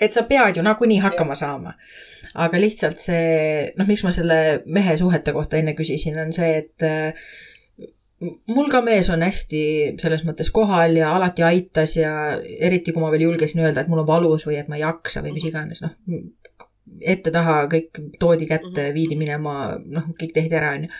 [0.00, 1.76] et sa pead ju nagunii hakkama saama.
[2.36, 6.84] Aga lihtsalt see, noh, miks ma selle mehe suhete kohta enne küsisin, on see, et
[6.84, 7.28] äh,
[8.52, 9.62] mul ka mees on hästi
[10.00, 14.02] selles mõttes kohal ja alati aitas ja eriti, kui ma veel julgesin öelda, et mul
[14.02, 15.94] on valus või et ma ei jaksa või mis iganes, noh,
[17.00, 18.94] ette-taha kõik toodi kätte, mhm.
[18.96, 20.90] viidi minema, noh, kõik tehti ära, onju.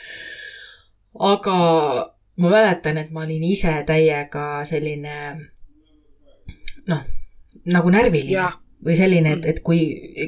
[1.33, 1.59] aga
[2.37, 5.17] ma mäletan, et ma olin ise täiega selline
[6.89, 7.03] noh,
[7.73, 8.53] nagu närviline
[8.87, 9.81] või selline, et, et kui,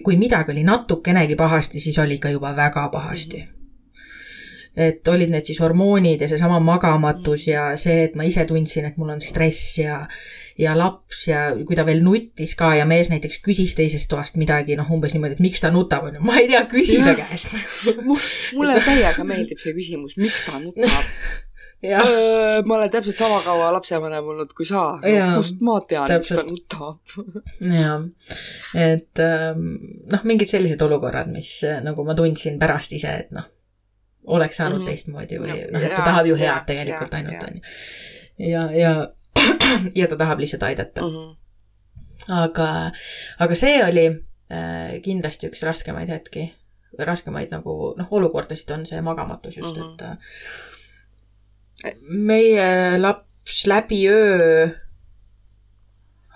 [0.04, 3.44] kui midagi oli natukenegi pahasti, siis oli ikka juba väga pahasti.
[4.78, 8.96] et olid need siis hormoonid ja seesama magamatus ja see, et ma ise tundsin, et
[8.96, 10.04] mul on stress ja
[10.58, 14.76] ja laps ja kui ta veel nuttis ka ja mees näiteks küsis teisest toast midagi,
[14.78, 17.54] noh, umbes niimoodi, et miks ta nutab, on ju, ma ei tea, küsi ta käest.
[18.54, 21.10] Mulle täiega meeldib see küsimus, miks ta nutab
[22.66, 25.36] ma olen täpselt sama kaua lapsevanem olnud kui sa no,.
[25.36, 26.98] kust ma tean, mis ta nutab
[27.80, 28.02] jah,
[28.74, 29.68] et ähm,
[30.10, 31.52] noh, mingid sellised olukorrad, mis
[31.84, 33.46] nagu ma tundsin pärast ise, et noh,
[34.26, 34.88] oleks saanud mm -hmm.
[34.90, 37.60] teistmoodi või noh, et ta tahab ju head tegelikult ja, ainult onju.
[38.38, 38.92] ja, ja,
[40.00, 41.14] ja ta tahab lihtsalt aidata mm.
[41.14, 41.36] -hmm.
[42.42, 42.90] aga,
[43.38, 46.54] aga see oli äh, kindlasti üks raskemaid hetki,
[46.98, 49.94] raskemaid nagu noh, olukordasid on see magamatus just mm, -hmm.
[49.94, 50.16] et äh,
[52.08, 54.68] meie laps läbi öö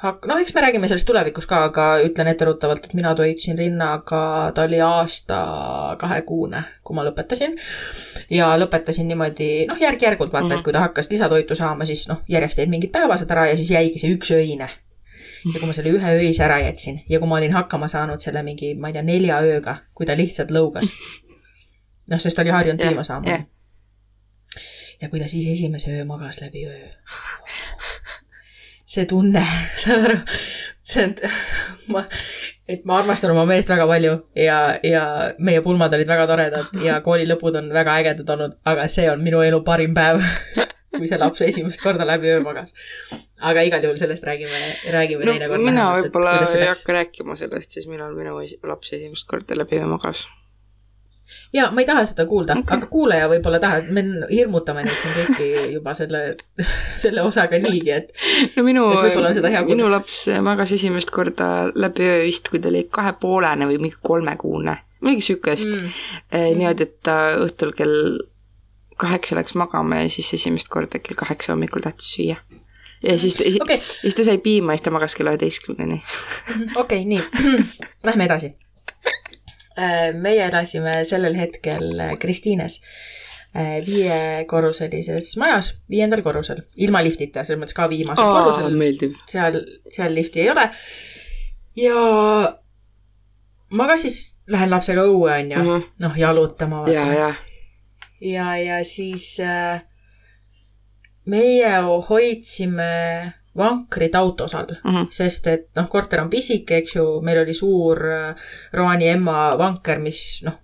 [0.03, 4.22] hak-, noh, eks me räägime sellest tulevikus ka, aga ütlen etteruttavalt, et mina toitsin rinnaga,
[4.55, 5.40] ta oli aasta
[6.01, 7.57] kahekuune, kui ma lõpetasin.
[8.30, 10.55] ja lõpetasin niimoodi, noh, järk-järgult vaata mm, -hmm.
[10.55, 10.64] et mhm.
[10.64, 14.03] kui ta hakkas lisatoitu saama, siis noh, järjest jäid mingid päevased ära ja siis jäigi
[14.03, 14.68] see üks öine.
[15.55, 18.43] ja kui ma selle ühe öise ära jätsin ja kui ma olin hakkama saanud selle
[18.43, 20.93] mingi, ma ei tea, nelja ööga, kui ta lihtsalt lõugas.
[22.11, 23.51] noh, sest ta oli harjunud piima saama yeah
[25.03, 26.88] ja kui ta siis esimese öö magas läbi öö.
[28.86, 29.44] see tunne,
[29.82, 30.18] saad aru,
[30.80, 31.14] see on,
[31.94, 32.05] ma,
[32.68, 35.05] et ma armastan oma meest väga palju ja, ja
[35.38, 39.24] meie pulmad olid väga toredad ja kooli lõpud on väga ägedad olnud, aga see on
[39.24, 40.22] minu elu parim päev
[40.96, 42.74] kui see laps esimest korda läbi öö magas.
[43.40, 44.61] aga igal juhul sellest räägime,
[44.94, 45.66] räägime no, teinekord.
[45.66, 48.38] mina võib-olla ei hakka rääkima sellest, siis millal minu
[48.70, 50.28] laps esimest korda läbi öö magas
[51.53, 55.14] ja ma ei taha seda kuulda okay., aga kuulaja võib-olla tahab, me hirmutame neid siin
[55.16, 56.23] kõiki juba selle,
[57.03, 58.12] selle osaga niigi, et.
[58.57, 58.89] no minu,
[59.68, 64.77] minu laps magas esimest korda läbi öö vist, kui ta oli kahepoolene või mingi kolmekuune,
[65.05, 66.01] midagi sihukest mm..
[66.33, 68.18] Eh, niimoodi, et ta õhtul kell
[69.03, 72.39] kaheksa läks magama ja siis esimest korda kell kaheksa hommikul tahtis süüa
[73.03, 73.81] ja siis ta, okay.
[73.83, 76.03] siis ta sai piima ja siis ta magas kella üheteistkümneni.
[76.77, 77.23] okei okay,, nii,
[78.07, 78.55] lähme edasi
[80.18, 82.81] meie elasime sellel hetkel äh, Kristiines
[83.57, 89.14] äh, viiekorruselises majas, viiendal korrusel, ilma liftita, selles mõttes ka viimasel Aa, korrusel.
[89.31, 89.62] seal,
[89.93, 90.68] seal lifti ei ole.
[91.77, 92.03] ja
[93.73, 94.18] ma ka siis
[94.53, 96.85] lähen lapsega õue, onju mm -hmm., noh, jalutama.
[96.91, 97.35] ja, ja,
[98.20, 99.83] ja, ja siis äh,
[101.25, 101.77] meie
[102.09, 105.07] hoidsime vankrid autos all mm, -hmm.
[105.11, 108.34] sest et noh, korter on pisike, eks ju, meil oli suur äh,
[108.72, 110.59] Roani emma vanker, mis noh,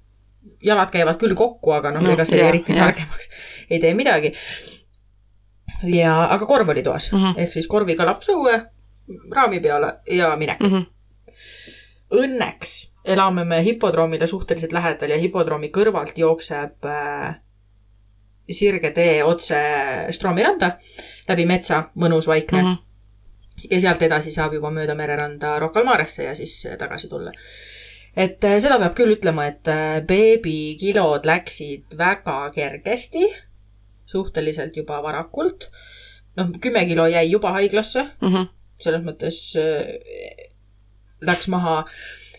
[0.64, 3.28] jalad käivad küll kokku, aga noh no,, ega see yeah, eriti targemaks
[3.70, 4.32] ei tee midagi.
[5.82, 7.41] ja, aga korv oli toas mm, -hmm.
[7.43, 8.61] ehk siis korviga laps õue,
[9.34, 10.70] raami peale ja minek mm.
[10.70, 10.86] -hmm.
[12.09, 17.36] Õnneks elame me hipodroomile suhteliselt lähedal ja hipodroomi kõrvalt jookseb äh,
[18.51, 19.59] sirge tee otse
[20.11, 20.78] Stroomi randa
[21.29, 22.68] läbi metsa, mõnus, vaikne mm.
[22.68, 23.66] -hmm.
[23.70, 27.33] ja sealt edasi saab juba mööda mereranda Rocca al Maresse ja siis tagasi tulla.
[28.16, 33.26] et äh, seda peab küll ütlema, et äh, beebikilod läksid väga kergesti,
[34.07, 35.70] suhteliselt juba varakult.
[36.37, 38.49] noh, kümme kilo jäi juba haiglasse mm, -hmm.
[38.81, 40.49] selles mõttes äh,
[41.20, 41.85] läks maha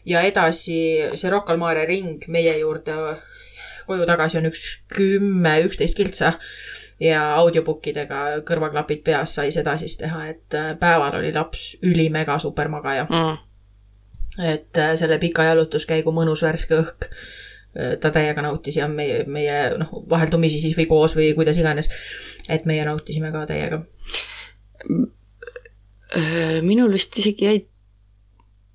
[0.06, 2.94] ja edasi see Rocca al Mare ring meie juurde
[3.90, 6.36] koju tagasi on üks kümme, üksteist kiltsa
[7.00, 13.06] ja audiobookidega kõrvaklapid peas sai seda siis teha, et äh, päeval oli laps ülimega supermagaja
[13.10, 13.38] mm..
[14.44, 19.62] et äh, selle pika jalutuskäigu mõnus värske õhk äh, ta täiega nautis ja meie, meie
[19.80, 21.92] noh, vaheldumisi siis või koos või kuidas iganes.
[22.50, 23.84] et meie nautisime ka täiega.
[26.66, 27.68] minul vist isegi jäid,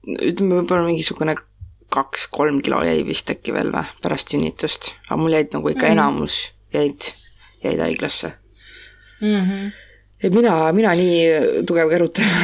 [0.07, 1.35] ütleme võib-olla mingisugune
[1.95, 5.93] kaks-kolm kilo jäi vist äkki veel või, pärast sünnitust, aga mul jäid nagu ikka mm.
[5.97, 6.39] enamus
[6.75, 7.11] jäid,
[7.65, 8.33] jäid haiglasse
[9.21, 9.41] mm.
[9.41, 9.71] -hmm.
[10.23, 11.27] et mina, mina nii
[11.67, 12.37] tugev kärutaja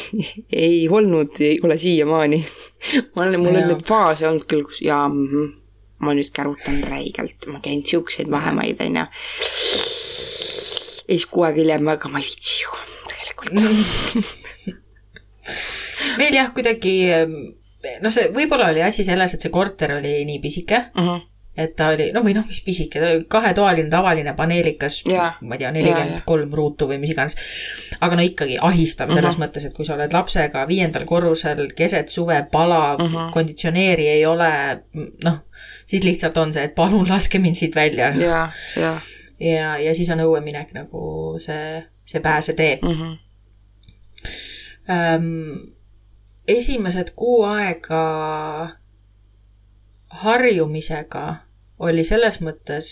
[0.52, 2.46] ei olnud, ei ole siiamaani.
[3.14, 5.52] ma olen, mul on neid faase olnud küll, kus jaa mm, -hmm,
[6.04, 8.94] ma nüüd kärutan räigelt, ma käin siukseid vahemaid, onju.
[8.94, 9.06] ja
[11.08, 12.70] siis kuu aega hiljem, aga ma ei viitsi ju
[13.10, 13.60] tegelikult
[16.20, 16.94] meil jah, kuidagi
[18.02, 21.02] noh, see võib-olla oli asi selles, et see korter oli nii pisike uh.
[21.02, 21.26] Mhm.
[21.56, 26.22] Et ta oli, no või noh, mis pisike, kahetoaline tavaline paneelikas, ma ei tea, nelikümmend
[26.26, 27.36] kolm ruutu või mis iganes.
[28.00, 29.42] aga no ikkagi ahistav selles uh mhm.
[29.42, 29.46] -huh.
[29.46, 33.16] mõttes, et kui sa oled lapsega viiendal korrusel keset suve, palav uh, mhm.
[33.16, 33.32] -huh.
[33.32, 34.52] konditsioneeri ei ole,
[35.24, 35.40] noh,
[35.86, 38.12] siis lihtsalt on see, et palun laske mind siit välja.
[38.14, 38.94] ja, ja.
[39.40, 42.90] ja, ja siis on õueminek nagu see, see pääsetee uh.
[42.90, 43.18] -huh.
[44.90, 45.74] Um,
[46.48, 48.00] esimesed kuu aega
[50.10, 51.24] harjumisega
[51.78, 52.90] oli selles mõttes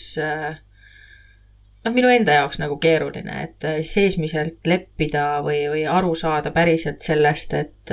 [1.84, 7.54] noh, minu enda jaoks nagu keeruline, et seesmiselt leppida või, või aru saada päriselt sellest,
[7.58, 7.92] et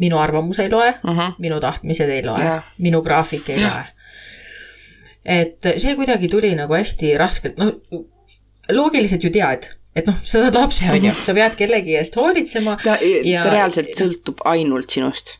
[0.00, 1.34] minu arvamus ei loe uh, -huh.
[1.38, 3.74] minu tahtmised ei loe yeah., minu graafik ei yeah.
[3.74, 3.84] loe.
[5.24, 7.72] et see kuidagi tuli nagu hästi raskelt, no
[8.72, 12.76] loogiliselt ju tead, et noh, sa saad lapse, on ju, sa pead kellegi eest hoolitsema.
[12.82, 15.38] ta ja..., reaalselt sõltub ainult sinust.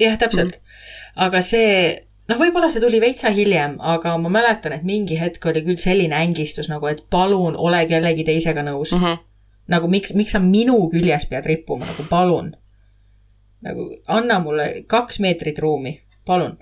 [0.00, 0.58] jah, täpselt mm.
[0.58, 1.26] -hmm.
[1.28, 5.64] aga see, noh, võib-olla see tuli veitsa hiljem, aga ma mäletan, et mingi hetk oli
[5.66, 9.04] küll selline ängistus nagu, et palun ole kellegi teisega nõus mm.
[9.04, 9.24] -hmm.
[9.74, 12.54] nagu miks, miks sa minu küljes pead rippuma, nagu palun.
[13.64, 16.58] nagu anna mulle kaks meetrit ruumi, palun.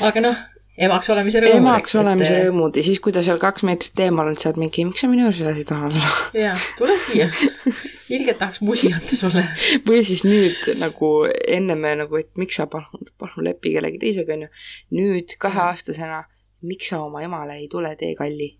[0.00, 1.60] aga noh emaks olemise rõõmud.
[1.60, 2.46] emaks olemise et...
[2.46, 5.10] rõõmud ja siis, kui ta seal kaks meetrit eemal on, sa oled mingi, miks sa
[5.10, 6.12] minu juures veel ei taha olla?
[6.36, 7.28] jaa, tule siia.
[8.16, 9.44] ilgelt tahaks musi anda sulle.
[9.86, 14.38] või siis nüüd nagu enne me nagu, et miks sa palun, palun lepi kellegi teisega,
[14.38, 14.50] onju.
[14.96, 16.24] nüüd kaheaastasena,
[16.68, 18.54] miks sa oma emale ei tule, tee kalli?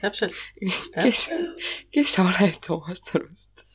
[0.00, 0.36] täpselt.
[1.04, 1.26] kes,
[1.92, 3.66] kes sa oled, Toomas Tõnust?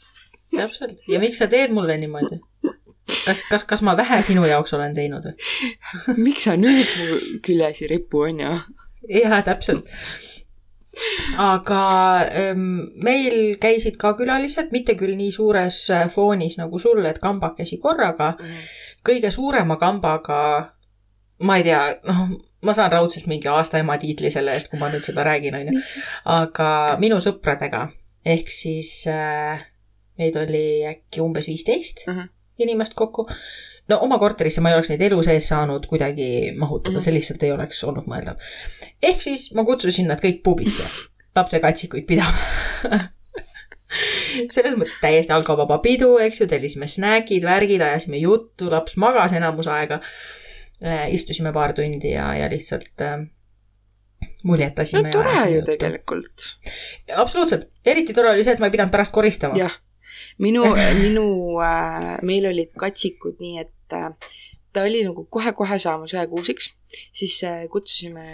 [0.53, 2.39] täpselt, ja miks sa teed mulle niimoodi?
[3.25, 5.35] Kas, kas, kas ma vähe sinu jaoks olen teinud või?
[6.27, 8.55] miks sa nüüd mu küljes ei ripu, on ju?
[9.21, 9.89] jah, täpselt.
[11.37, 11.81] aga
[12.33, 12.63] ähm,
[13.03, 18.33] meil käisid ka külalised, mitte küll nii suures äh, foonis nagu sul, et kambakesi korraga
[18.33, 18.65] mm..
[19.05, 20.41] kõige suurema kambaga,
[21.45, 22.33] ma ei tea, noh,
[22.65, 25.69] ma saan raudselt mingi aasta ema tiitli selle eest, kui ma nüüd seda räägin, on
[25.69, 25.85] ju.
[26.33, 27.87] aga minu sõpradega
[28.27, 29.61] ehk siis äh,
[30.17, 32.17] meid oli äkki umbes viisteist mm.
[32.17, 33.27] -hmm inimest kokku.
[33.87, 37.03] no oma korterisse ma ei oleks neid elu sees saanud kuidagi mahutada mm, -hmm.
[37.03, 38.41] see lihtsalt ei oleks olnud mõeldav.
[39.03, 40.83] ehk siis ma kutsusin nad kõik pubisse
[41.35, 42.37] lapsekatsikuid pidama
[44.55, 49.69] selles mõttes täiesti alkovaba pidu, eks ju, tellisime snäkid, värgid, ajasime juttu, laps magas enamus
[49.71, 50.01] aega.
[50.83, 53.23] Äh, istusime paar tundi ja, ja lihtsalt äh,
[54.43, 55.07] muljetasime.
[55.07, 56.49] no tore ju tegelikult.
[57.15, 59.57] absoluutselt, eriti tore oli see, et ma ei pidanud pärast koristama.
[59.57, 59.73] jah
[60.43, 60.63] minu,
[61.01, 61.25] minu
[61.63, 64.09] äh,, meil olid katsikud nii, et äh,
[64.73, 66.71] ta oli nagu kohe-kohe saamas ühekuuseks,
[67.15, 68.25] siis äh, kutsusime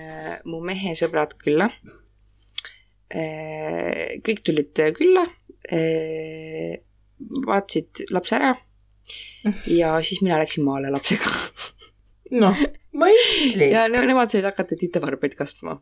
[0.50, 1.70] mu mehe sõbrad külla
[3.14, 4.20] äh,.
[4.26, 5.28] kõik tulid külla
[5.72, 6.82] äh,,
[7.48, 8.54] vaatasid lapse ära
[9.68, 11.32] ja siis mina läksin maale lapsega
[12.44, 12.64] noh,
[12.96, 13.72] mõistlik.
[13.72, 15.78] ja ne nemad said hakata titevarbaid kastma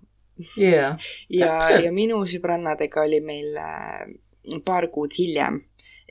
[0.58, 0.98] yeah,.
[1.30, 4.06] ja, ja minu sõbrannadega oli meil äh,
[4.66, 5.62] paar kuud hiljem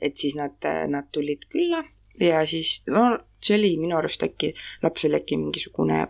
[0.01, 0.57] et siis nad,
[0.87, 1.83] nad tulid külla
[2.19, 4.51] ja siis, no see oli minu arust äkki,
[4.83, 6.01] laps oli äkki mingisugune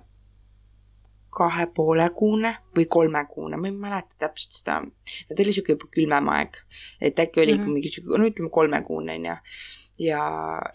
[1.32, 4.80] kahe poole kuune või kolmekuune, ma ei mäleta täpselt seda.
[4.84, 6.58] no ta oli sihuke juba külmem aeg,
[7.00, 7.78] et äkki oli mm -hmm.
[7.78, 9.38] mingi sihuke, no ütleme kolmekuune onju.
[10.00, 10.22] ja,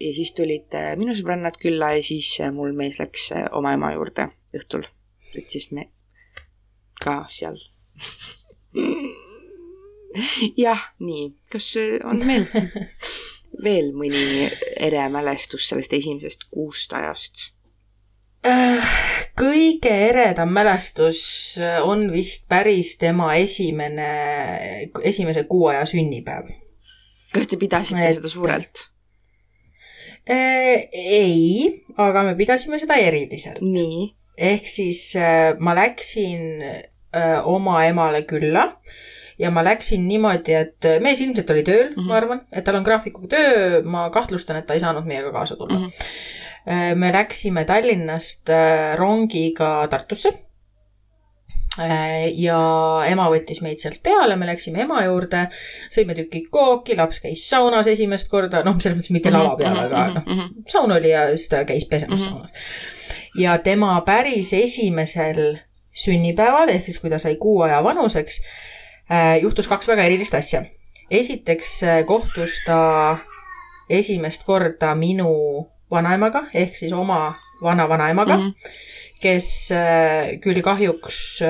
[0.01, 3.73] ja siis tulid äh, minu sõbrannad külla ja siis äh, mul mees läks äh, oma
[3.73, 4.89] ema juurde õhtul,
[5.37, 5.91] et siis me
[7.05, 7.61] ka seal
[10.67, 11.73] jah, nii, kas
[12.11, 12.47] on meil
[13.67, 17.51] veel mõni ere mälestus sellest esimesest kuust ajast?
[18.47, 18.91] Äh,
[19.39, 21.21] kõige eredam mälestus
[21.83, 24.11] on vist päris tema esimene,
[25.03, 26.53] esimese kuu aja sünnipäev.
[27.33, 28.21] kas te pidasite Et...
[28.21, 28.85] seda suurelt?
[30.31, 33.63] Äh, ei, aga me pidasime seda eriliselt.
[34.37, 36.63] ehk siis äh, ma läksin
[37.49, 38.67] oma emale külla
[39.39, 42.07] ja ma läksin niimoodi, et mees ilmselt oli tööl mm, -hmm.
[42.07, 42.17] ma mhm.
[42.17, 45.79] arvan, et tal on graafikuga töö, ma kahtlustan, et ta ei saanud meiega kaasa tulla
[45.79, 45.87] mm.
[45.87, 46.95] -hmm.
[46.95, 50.33] me läksime Tallinnast äh, rongiga Tartusse.
[51.81, 52.59] Äh, ja
[53.07, 55.49] ema võttis meid sealt peale, me läksime ema juurde,
[55.93, 60.07] sõime tüki kooki, laps käis saunas esimest korda, noh, selles mõttes mitte lava peal, aga
[60.15, 60.65] noh, mhm.
[60.67, 62.51] saun oli ja siis ta käis pesemas saunas.
[63.39, 65.59] ja tema päris esimesel
[65.93, 68.76] sünnipäeval, ehk siis kui ta sai kuu aja vanuseks Äh,
[69.41, 70.65] juhtus kaks väga erilist asja.
[71.11, 73.19] esiteks äh, kohtus ta
[73.91, 79.21] esimest korda minu vanaemaga ehk siis oma vana-vanaemaga mm, -hmm.
[79.21, 81.43] kes äh, küll kahjuks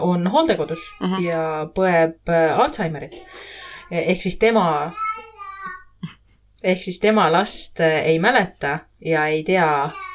[0.00, 1.22] on hooldekodus mm -hmm.
[1.24, 3.22] ja põeb Alžeimerit.
[3.90, 4.92] ehk siis tema,
[6.64, 10.07] ehk siis tema last ei mäleta ja ei tea Äh,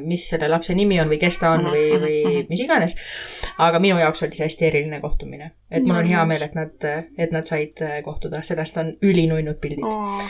[0.00, 2.96] mis selle lapse nimi on või kes ta on või, või mis iganes.
[3.62, 6.88] aga minu jaoks oli see hästi eriline kohtumine, et mul on hea meel, et nad,
[7.18, 9.86] et nad said äh, kohtuda, sellest on ülinunnud pildid.
[9.86, 10.24] Oh..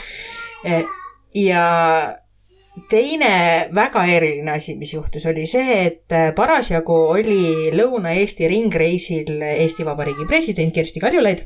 [1.37, 1.65] ja
[2.89, 3.33] teine
[3.75, 10.73] väga eriline asi, mis juhtus, oli see, et parasjagu oli Lõuna-Eesti ringreisil Eesti Vabariigi president
[10.73, 11.45] Kersti Kaljulaid.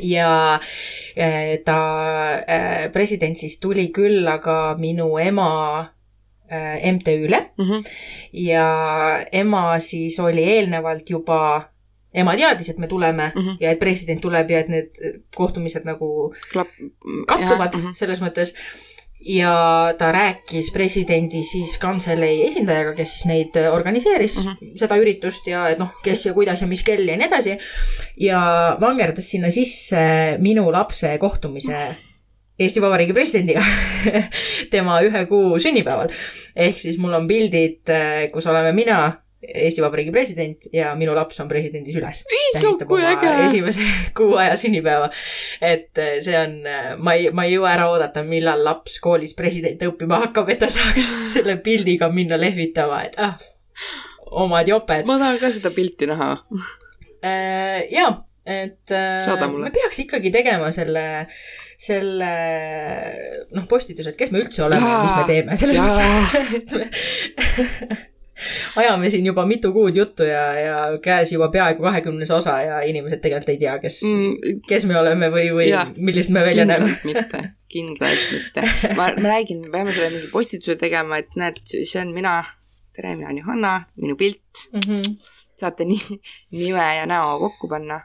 [0.00, 0.60] Ja
[1.66, 1.78] ta,
[2.94, 5.93] president siis tuli külla ka minu ema Äh,
[6.92, 7.64] MTÜ-le mm.
[7.64, 7.84] -hmm.
[8.32, 8.68] ja
[9.32, 11.70] ema siis oli eelnevalt juba,
[12.14, 13.56] ema teadis, et me tuleme mm -hmm.
[13.60, 14.90] ja et president tuleb ja et need
[15.36, 16.68] kohtumised nagu Klap...
[17.26, 17.94] kattuvad ja, mm -hmm.
[17.94, 18.54] selles mõttes.
[19.26, 24.78] ja ta rääkis presidendi siis kantselei esindajaga, kes siis neid organiseeris mm, -hmm.
[24.78, 27.58] seda üritust ja et noh, kes ja kuidas ja mis kell ja nii edasi.
[28.16, 31.96] ja vangerdas sinna sisse minu lapse kohtumise
[32.58, 33.62] Eesti Vabariigi presidendiga
[34.74, 36.12] tema ühe kuu sünnipäeval.
[36.56, 37.90] ehk siis mul on pildid,
[38.32, 39.00] kus oleme mina
[39.54, 42.22] Eesti Vabariigi president ja minu laps on presidendis üles.
[42.54, 43.32] tähistab oma äge.
[43.46, 43.86] esimese
[44.16, 45.10] kuu aja sünnipäeva.
[45.60, 49.34] et eh, see on, eh, ma ei, ma ei jõua ära oodata, millal laps koolis
[49.36, 53.34] presidenti õppima hakkab, et ta saaks selle pildiga minna lehvitama, et ah,
[54.44, 55.08] omad joped.
[55.10, 56.30] ma tahan ka seda pilti näha
[57.24, 57.84] äh,.
[57.92, 58.12] jaa
[58.44, 59.24] et äh,
[59.56, 61.26] me peaks ikkagi tegema selle,
[61.80, 62.26] selle
[63.56, 66.84] noh, postituse, et kes me üldse oleme ja mis me teeme, selles mõttes
[68.76, 73.20] ajame siin juba mitu kuud juttu ja, ja käes juba peaaegu kahekümnes osa ja inimesed
[73.24, 76.98] tegelikult ei tea, kes mm., kes me oleme või, või ja, millised me välja näeme.
[77.08, 77.38] mitte,
[77.72, 78.60] kindlalt mitte.
[78.98, 82.42] ma, ma räägin, me peame selle mingi postituse tegema, et näed, see on mina.
[82.94, 84.80] tere, mina olen Johanna, minu pilt mm.
[84.80, 85.04] -hmm.
[85.56, 86.02] saate nii,
[86.60, 88.00] nime ja näo kokku panna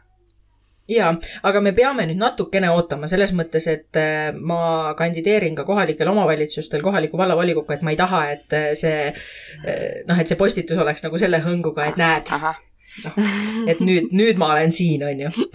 [0.89, 1.09] jaa,
[1.45, 6.83] aga me peame nüüd natukene ootama selles mõttes, et äh, ma kandideerin ka kohalikel omavalitsustel
[6.85, 11.05] kohaliku vallavolikokku, et ma ei taha, et äh, see äh, noh, et see postitus oleks
[11.05, 12.33] nagu selle hõnguga, et näed.
[13.05, 13.31] noh,
[13.69, 15.49] et nüüd, nüüd ma olen siin, on ju.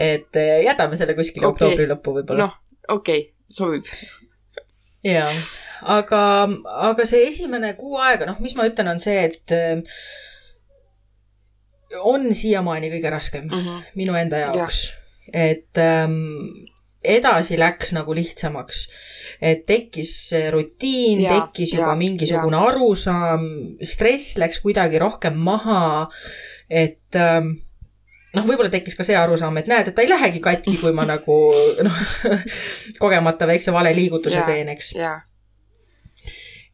[0.00, 1.54] et jätame selle kuskile okay.
[1.54, 2.48] oktoobri lõppu võib-olla.
[2.48, 3.88] noh, okei okay., sobib.
[5.04, 5.32] jaa,
[5.98, 6.20] aga,
[6.90, 9.58] aga see esimene kuu aega, noh, mis ma ütlen, on see, et
[12.00, 13.82] on siiamaani kõige raskem mm -hmm.
[13.94, 15.50] minu enda jaoks ja..
[15.50, 16.14] et ähm,
[17.04, 18.88] edasi läks nagu lihtsamaks.
[19.42, 22.68] et tekkis rutiin, tekkis juba ja, mingisugune ja.
[22.70, 23.46] arusaam,
[23.82, 26.08] stress läks kuidagi rohkem maha,
[26.70, 27.50] et ähm,
[28.36, 31.04] noh, võib-olla tekkis ka see arusaam, et näed, et ta ei lähegi katki, kui ma
[31.14, 31.38] nagu
[31.84, 32.02] noh,
[33.02, 34.94] kogemata väikse valeliigutuse teen, eks.
[34.96, 35.16] ja,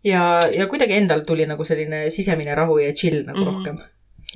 [0.05, 3.57] ja, ja kuidagi endal tuli nagu selline sisemine rahu ja chill nagu mm -hmm.
[3.57, 3.83] rohkem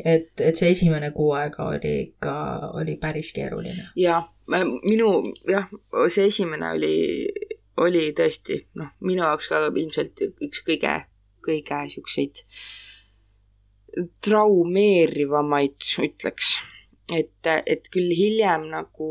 [0.05, 2.35] et, et see esimene kuu aega oli ikka,
[2.81, 3.91] oli päris keeruline.
[3.97, 5.11] jah, minu
[5.49, 5.69] jah,
[6.09, 6.95] see esimene oli,
[7.85, 10.97] oli tõesti noh, minu jaoks ka ilmselt üks kõige,
[11.45, 12.45] kõige siukseid
[14.25, 16.57] traumeerivamaid, ütleks.
[17.13, 19.09] et, et küll hiljem nagu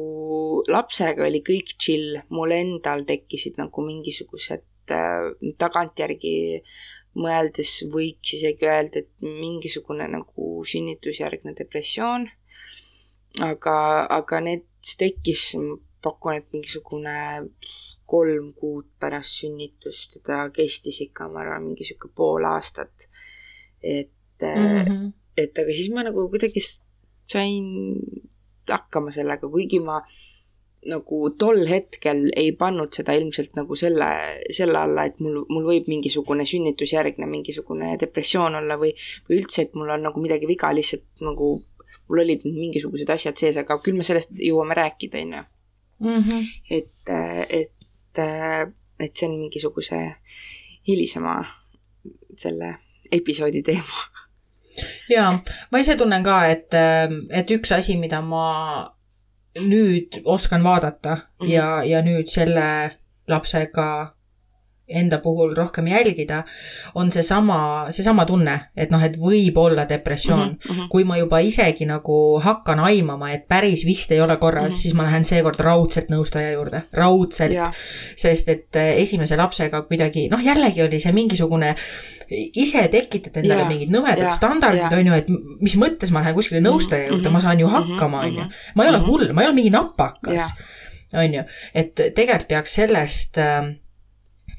[0.67, 5.29] lapsega oli kõik chill, mul endal tekkisid nagu mingisugused äh,
[5.61, 6.35] tagantjärgi
[7.19, 12.29] mõeldes võiks isegi öelda, et mingisugune nagu sünnitusjärgne depressioon.
[13.41, 13.75] aga,
[14.13, 15.45] aga need, see tekkis,
[16.03, 17.15] pakun, et mingisugune
[18.05, 23.09] kolm kuud pärast sünnitust ja ta kestis ikka, ma arvan, mingi sihuke pool aastat.
[23.81, 24.11] et
[24.41, 25.13] mm, -hmm.
[25.37, 26.61] et aga siis ma nagu kuidagi
[27.27, 27.65] sain
[28.69, 30.01] hakkama sellega, kuigi ma
[30.89, 34.09] nagu tol hetkel ei pannud seda ilmselt nagu selle,
[34.53, 38.93] selle alla, et mul, mul võib mingisugune sünnitusjärgne mingisugune depressioon olla või,
[39.27, 41.55] või üldse, et mul on nagu midagi viga, lihtsalt nagu
[42.09, 45.43] mul olid mingisugused asjad sees, aga küll me sellest jõuame rääkida, on ju.
[46.03, 46.39] Mhm.
[46.73, 47.11] et,
[47.49, 48.19] et,
[48.99, 49.99] et see on mingisuguse
[50.87, 51.37] hilisema
[52.37, 52.73] selle
[53.11, 54.09] episoodi teema.
[55.09, 55.29] jaa,
[55.71, 56.75] ma ise tunnen ka, et,
[57.29, 58.47] et üks asi, mida ma
[59.59, 61.49] nüüd oskan vaadata mm -hmm.
[61.51, 62.97] ja, ja nüüd selle
[63.27, 64.15] lapsega
[64.87, 66.43] enda puhul rohkem jälgida,
[66.95, 70.57] on seesama, seesama tunne, et noh, et võib olla depressioon mm.
[70.69, 70.87] -hmm.
[70.91, 74.81] kui ma juba isegi nagu hakkan aimama, et päris vist ei ole korras mm, -hmm.
[74.81, 77.53] siis ma lähen seekord raudselt nõustaja juurde, raudselt.
[78.15, 81.75] sest et eh, esimese lapsega kuidagi, noh, jällegi oli see mingisugune
[82.55, 85.27] ise tekitad endale yeah, mingid nõmedad yeah, standardid on ju, et
[85.61, 88.35] mis mõttes ma lähen kuskile nõustaja juurde mm, -hmm, ma saan ju mhm, hakkama, on
[88.35, 88.47] ju.
[88.75, 89.07] ma ei ole mhm.
[89.07, 90.51] hull, ma ei ole mingi napakas
[91.13, 93.69] on ju, et tegelikult peaks sellest äh,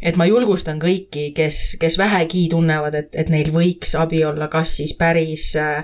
[0.04, 4.76] et ma julgustan kõiki, kes, kes vähegi tunnevad, et, et neil võiks abi olla, kas
[4.78, 5.82] siis päris äh,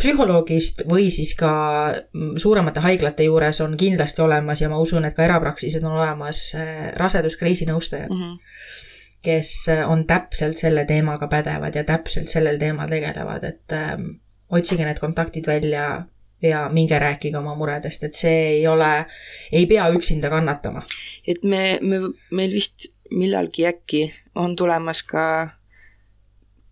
[0.00, 1.52] psühholoogist või siis ka
[1.94, 6.48] mm, suuremate haiglate juures on kindlasti olemas ja ma usun, et ka erapraksised on olemas
[6.58, 8.22] äh, raseduskriisi nõustajad mm.
[8.22, 8.80] -hmm
[9.22, 14.08] kes äh, on täpselt selle teemaga pädevad ja täpselt sellel teemal tegelevad, et ähm,
[14.50, 16.02] otsige need kontaktid välja
[16.42, 19.04] ja minge rääkige oma muredest, et see ei ole,
[19.52, 20.82] ei pea üksinda kannatama.
[21.26, 22.00] et me, me,
[22.30, 24.02] meil vist millalgi äkki
[24.34, 25.24] on tulemas ka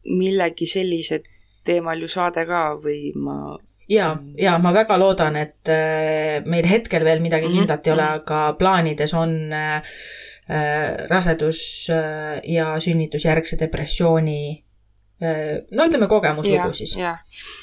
[0.05, 1.21] millegi sellise
[1.65, 3.59] teemal ju saade ka või ma
[3.91, 7.59] ja, ja ma väga loodan, et äh, meil hetkel veel midagi mm -hmm.
[7.59, 8.15] kindlat ei ole, mhm.
[8.23, 9.77] aga plaanides on äh,
[10.51, 11.89] äh, rasedus
[12.45, 14.65] ja sünnitusjärgse depressiooni
[15.21, 16.95] no ütleme kogemuslugu siis.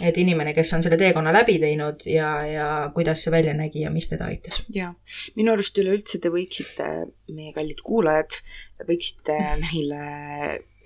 [0.04, 3.92] et inimene, kes on selle teekonna läbi teinud ja, ja kuidas see välja nägi ja
[3.94, 4.62] mis teda aitas.
[4.74, 4.92] ja,
[5.36, 6.90] minu arust üleüldse te võiksite,
[7.34, 8.40] meie kallid kuulajad,
[8.88, 10.04] võiksite meile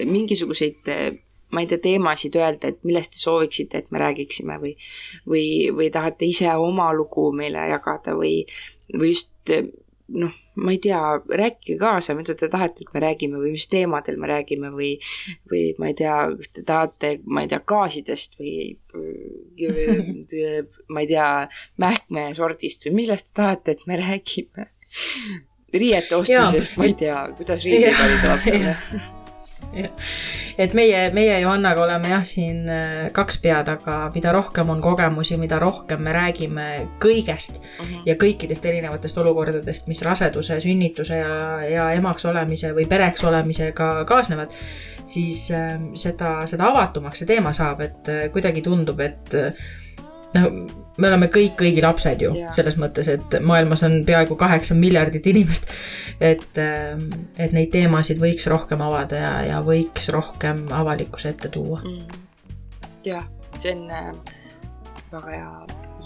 [0.07, 0.87] mingisuguseid
[1.51, 4.71] ma ei tea, teemasid öelda, et millest te sooviksite, et me räägiksime või,
[5.27, 5.45] või,
[5.75, 8.45] või tahate ise oma lugu meile jagada või,
[8.95, 9.51] või just
[10.07, 11.01] noh ma ei tea,
[11.41, 14.91] rääkige kaasa, mida te tahate, et me räägime või mis teemadel me räägime või,
[15.51, 18.75] või ma ei tea, kas te tahate, ma ei tea, gaasidest või,
[20.91, 21.29] ma ei tea,
[21.85, 24.69] mähkmesordist või millest te tahate, et me räägime.
[25.71, 29.19] riiete ostmisest, ma ei tea, kuidas riideid valida lapsele
[29.73, 35.37] et meie, meie Johannaga oleme jah, siin äh, kaks pead, aga mida rohkem on kogemusi,
[35.41, 36.67] mida rohkem me räägime
[37.01, 37.93] kõigest uh mhm.
[37.93, 38.05] -huh.
[38.05, 44.51] ja kõikidest erinevatest olukordadest, mis raseduse, sünnituse ja, ja emaks olemise või pereks olemisega kaasnevad,
[45.05, 49.35] siis äh, seda, seda avatumaks see teema saab, et äh, kuidagi tundub, et
[50.35, 50.49] no
[51.01, 52.53] me oleme kõik kõigi lapsed ju yeah.
[52.55, 55.69] selles mõttes, et maailmas on peaaegu kaheksa miljardit inimest.
[56.19, 57.07] et, ähm,
[57.37, 61.81] et neid teemasid võiks rohkem avada ja, ja võiks rohkem avalikkuse ette tuua.
[61.83, 62.25] Mm..
[63.07, 63.27] jah,
[63.57, 64.11] see on äh,
[65.11, 65.53] väga hea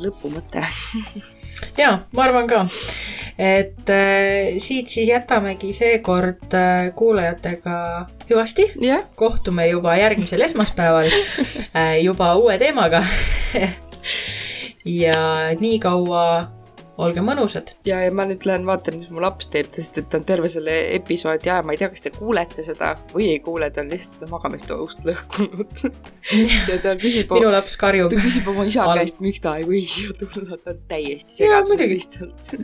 [0.05, 0.65] lõpumõte.
[1.77, 2.65] Ja ma arvan ka,
[3.39, 7.77] et äh, siit siis jätamegi seekord äh, kuulajatega
[8.29, 8.67] hüvasti.
[8.75, 9.05] Yeah..
[9.15, 11.07] kohtume juba järgmisel esmaspäeval
[11.79, 13.05] äh, juba uue teemaga
[14.85, 15.17] ja
[15.59, 16.25] nii kaua
[17.01, 17.73] olge mõnusad.
[17.87, 20.49] ja, ja ma nüüd lähen vaatan, mis mu laps teeb, sest et ta on terve
[20.51, 23.91] selle episoodi aja, ma ei tea, kas te kuulete seda või ei kuule, ta on
[23.91, 25.83] lihtsalt magamistoast lõhkunud
[26.69, 28.13] ja ta küsib minu laps karjub.
[28.15, 29.01] ta küsib oma isa Al...
[29.01, 32.55] käest, miks ta ei või siia tulla, ta on täiesti segaduses lihtsalt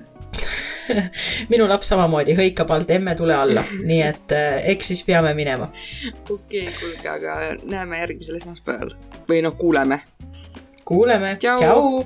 [1.52, 5.68] minu laps samamoodi hõikab alt, emme tule alla, nii et äh, eks siis peame minema.
[6.30, 7.38] okei okay,, kuulge, aga
[7.68, 8.96] näeme järgmisel esmaspäeval
[9.28, 10.02] või noh, kuuleme
[10.92, 11.34] 估了没？
[11.36, 11.56] 交。
[11.56, 12.04] 交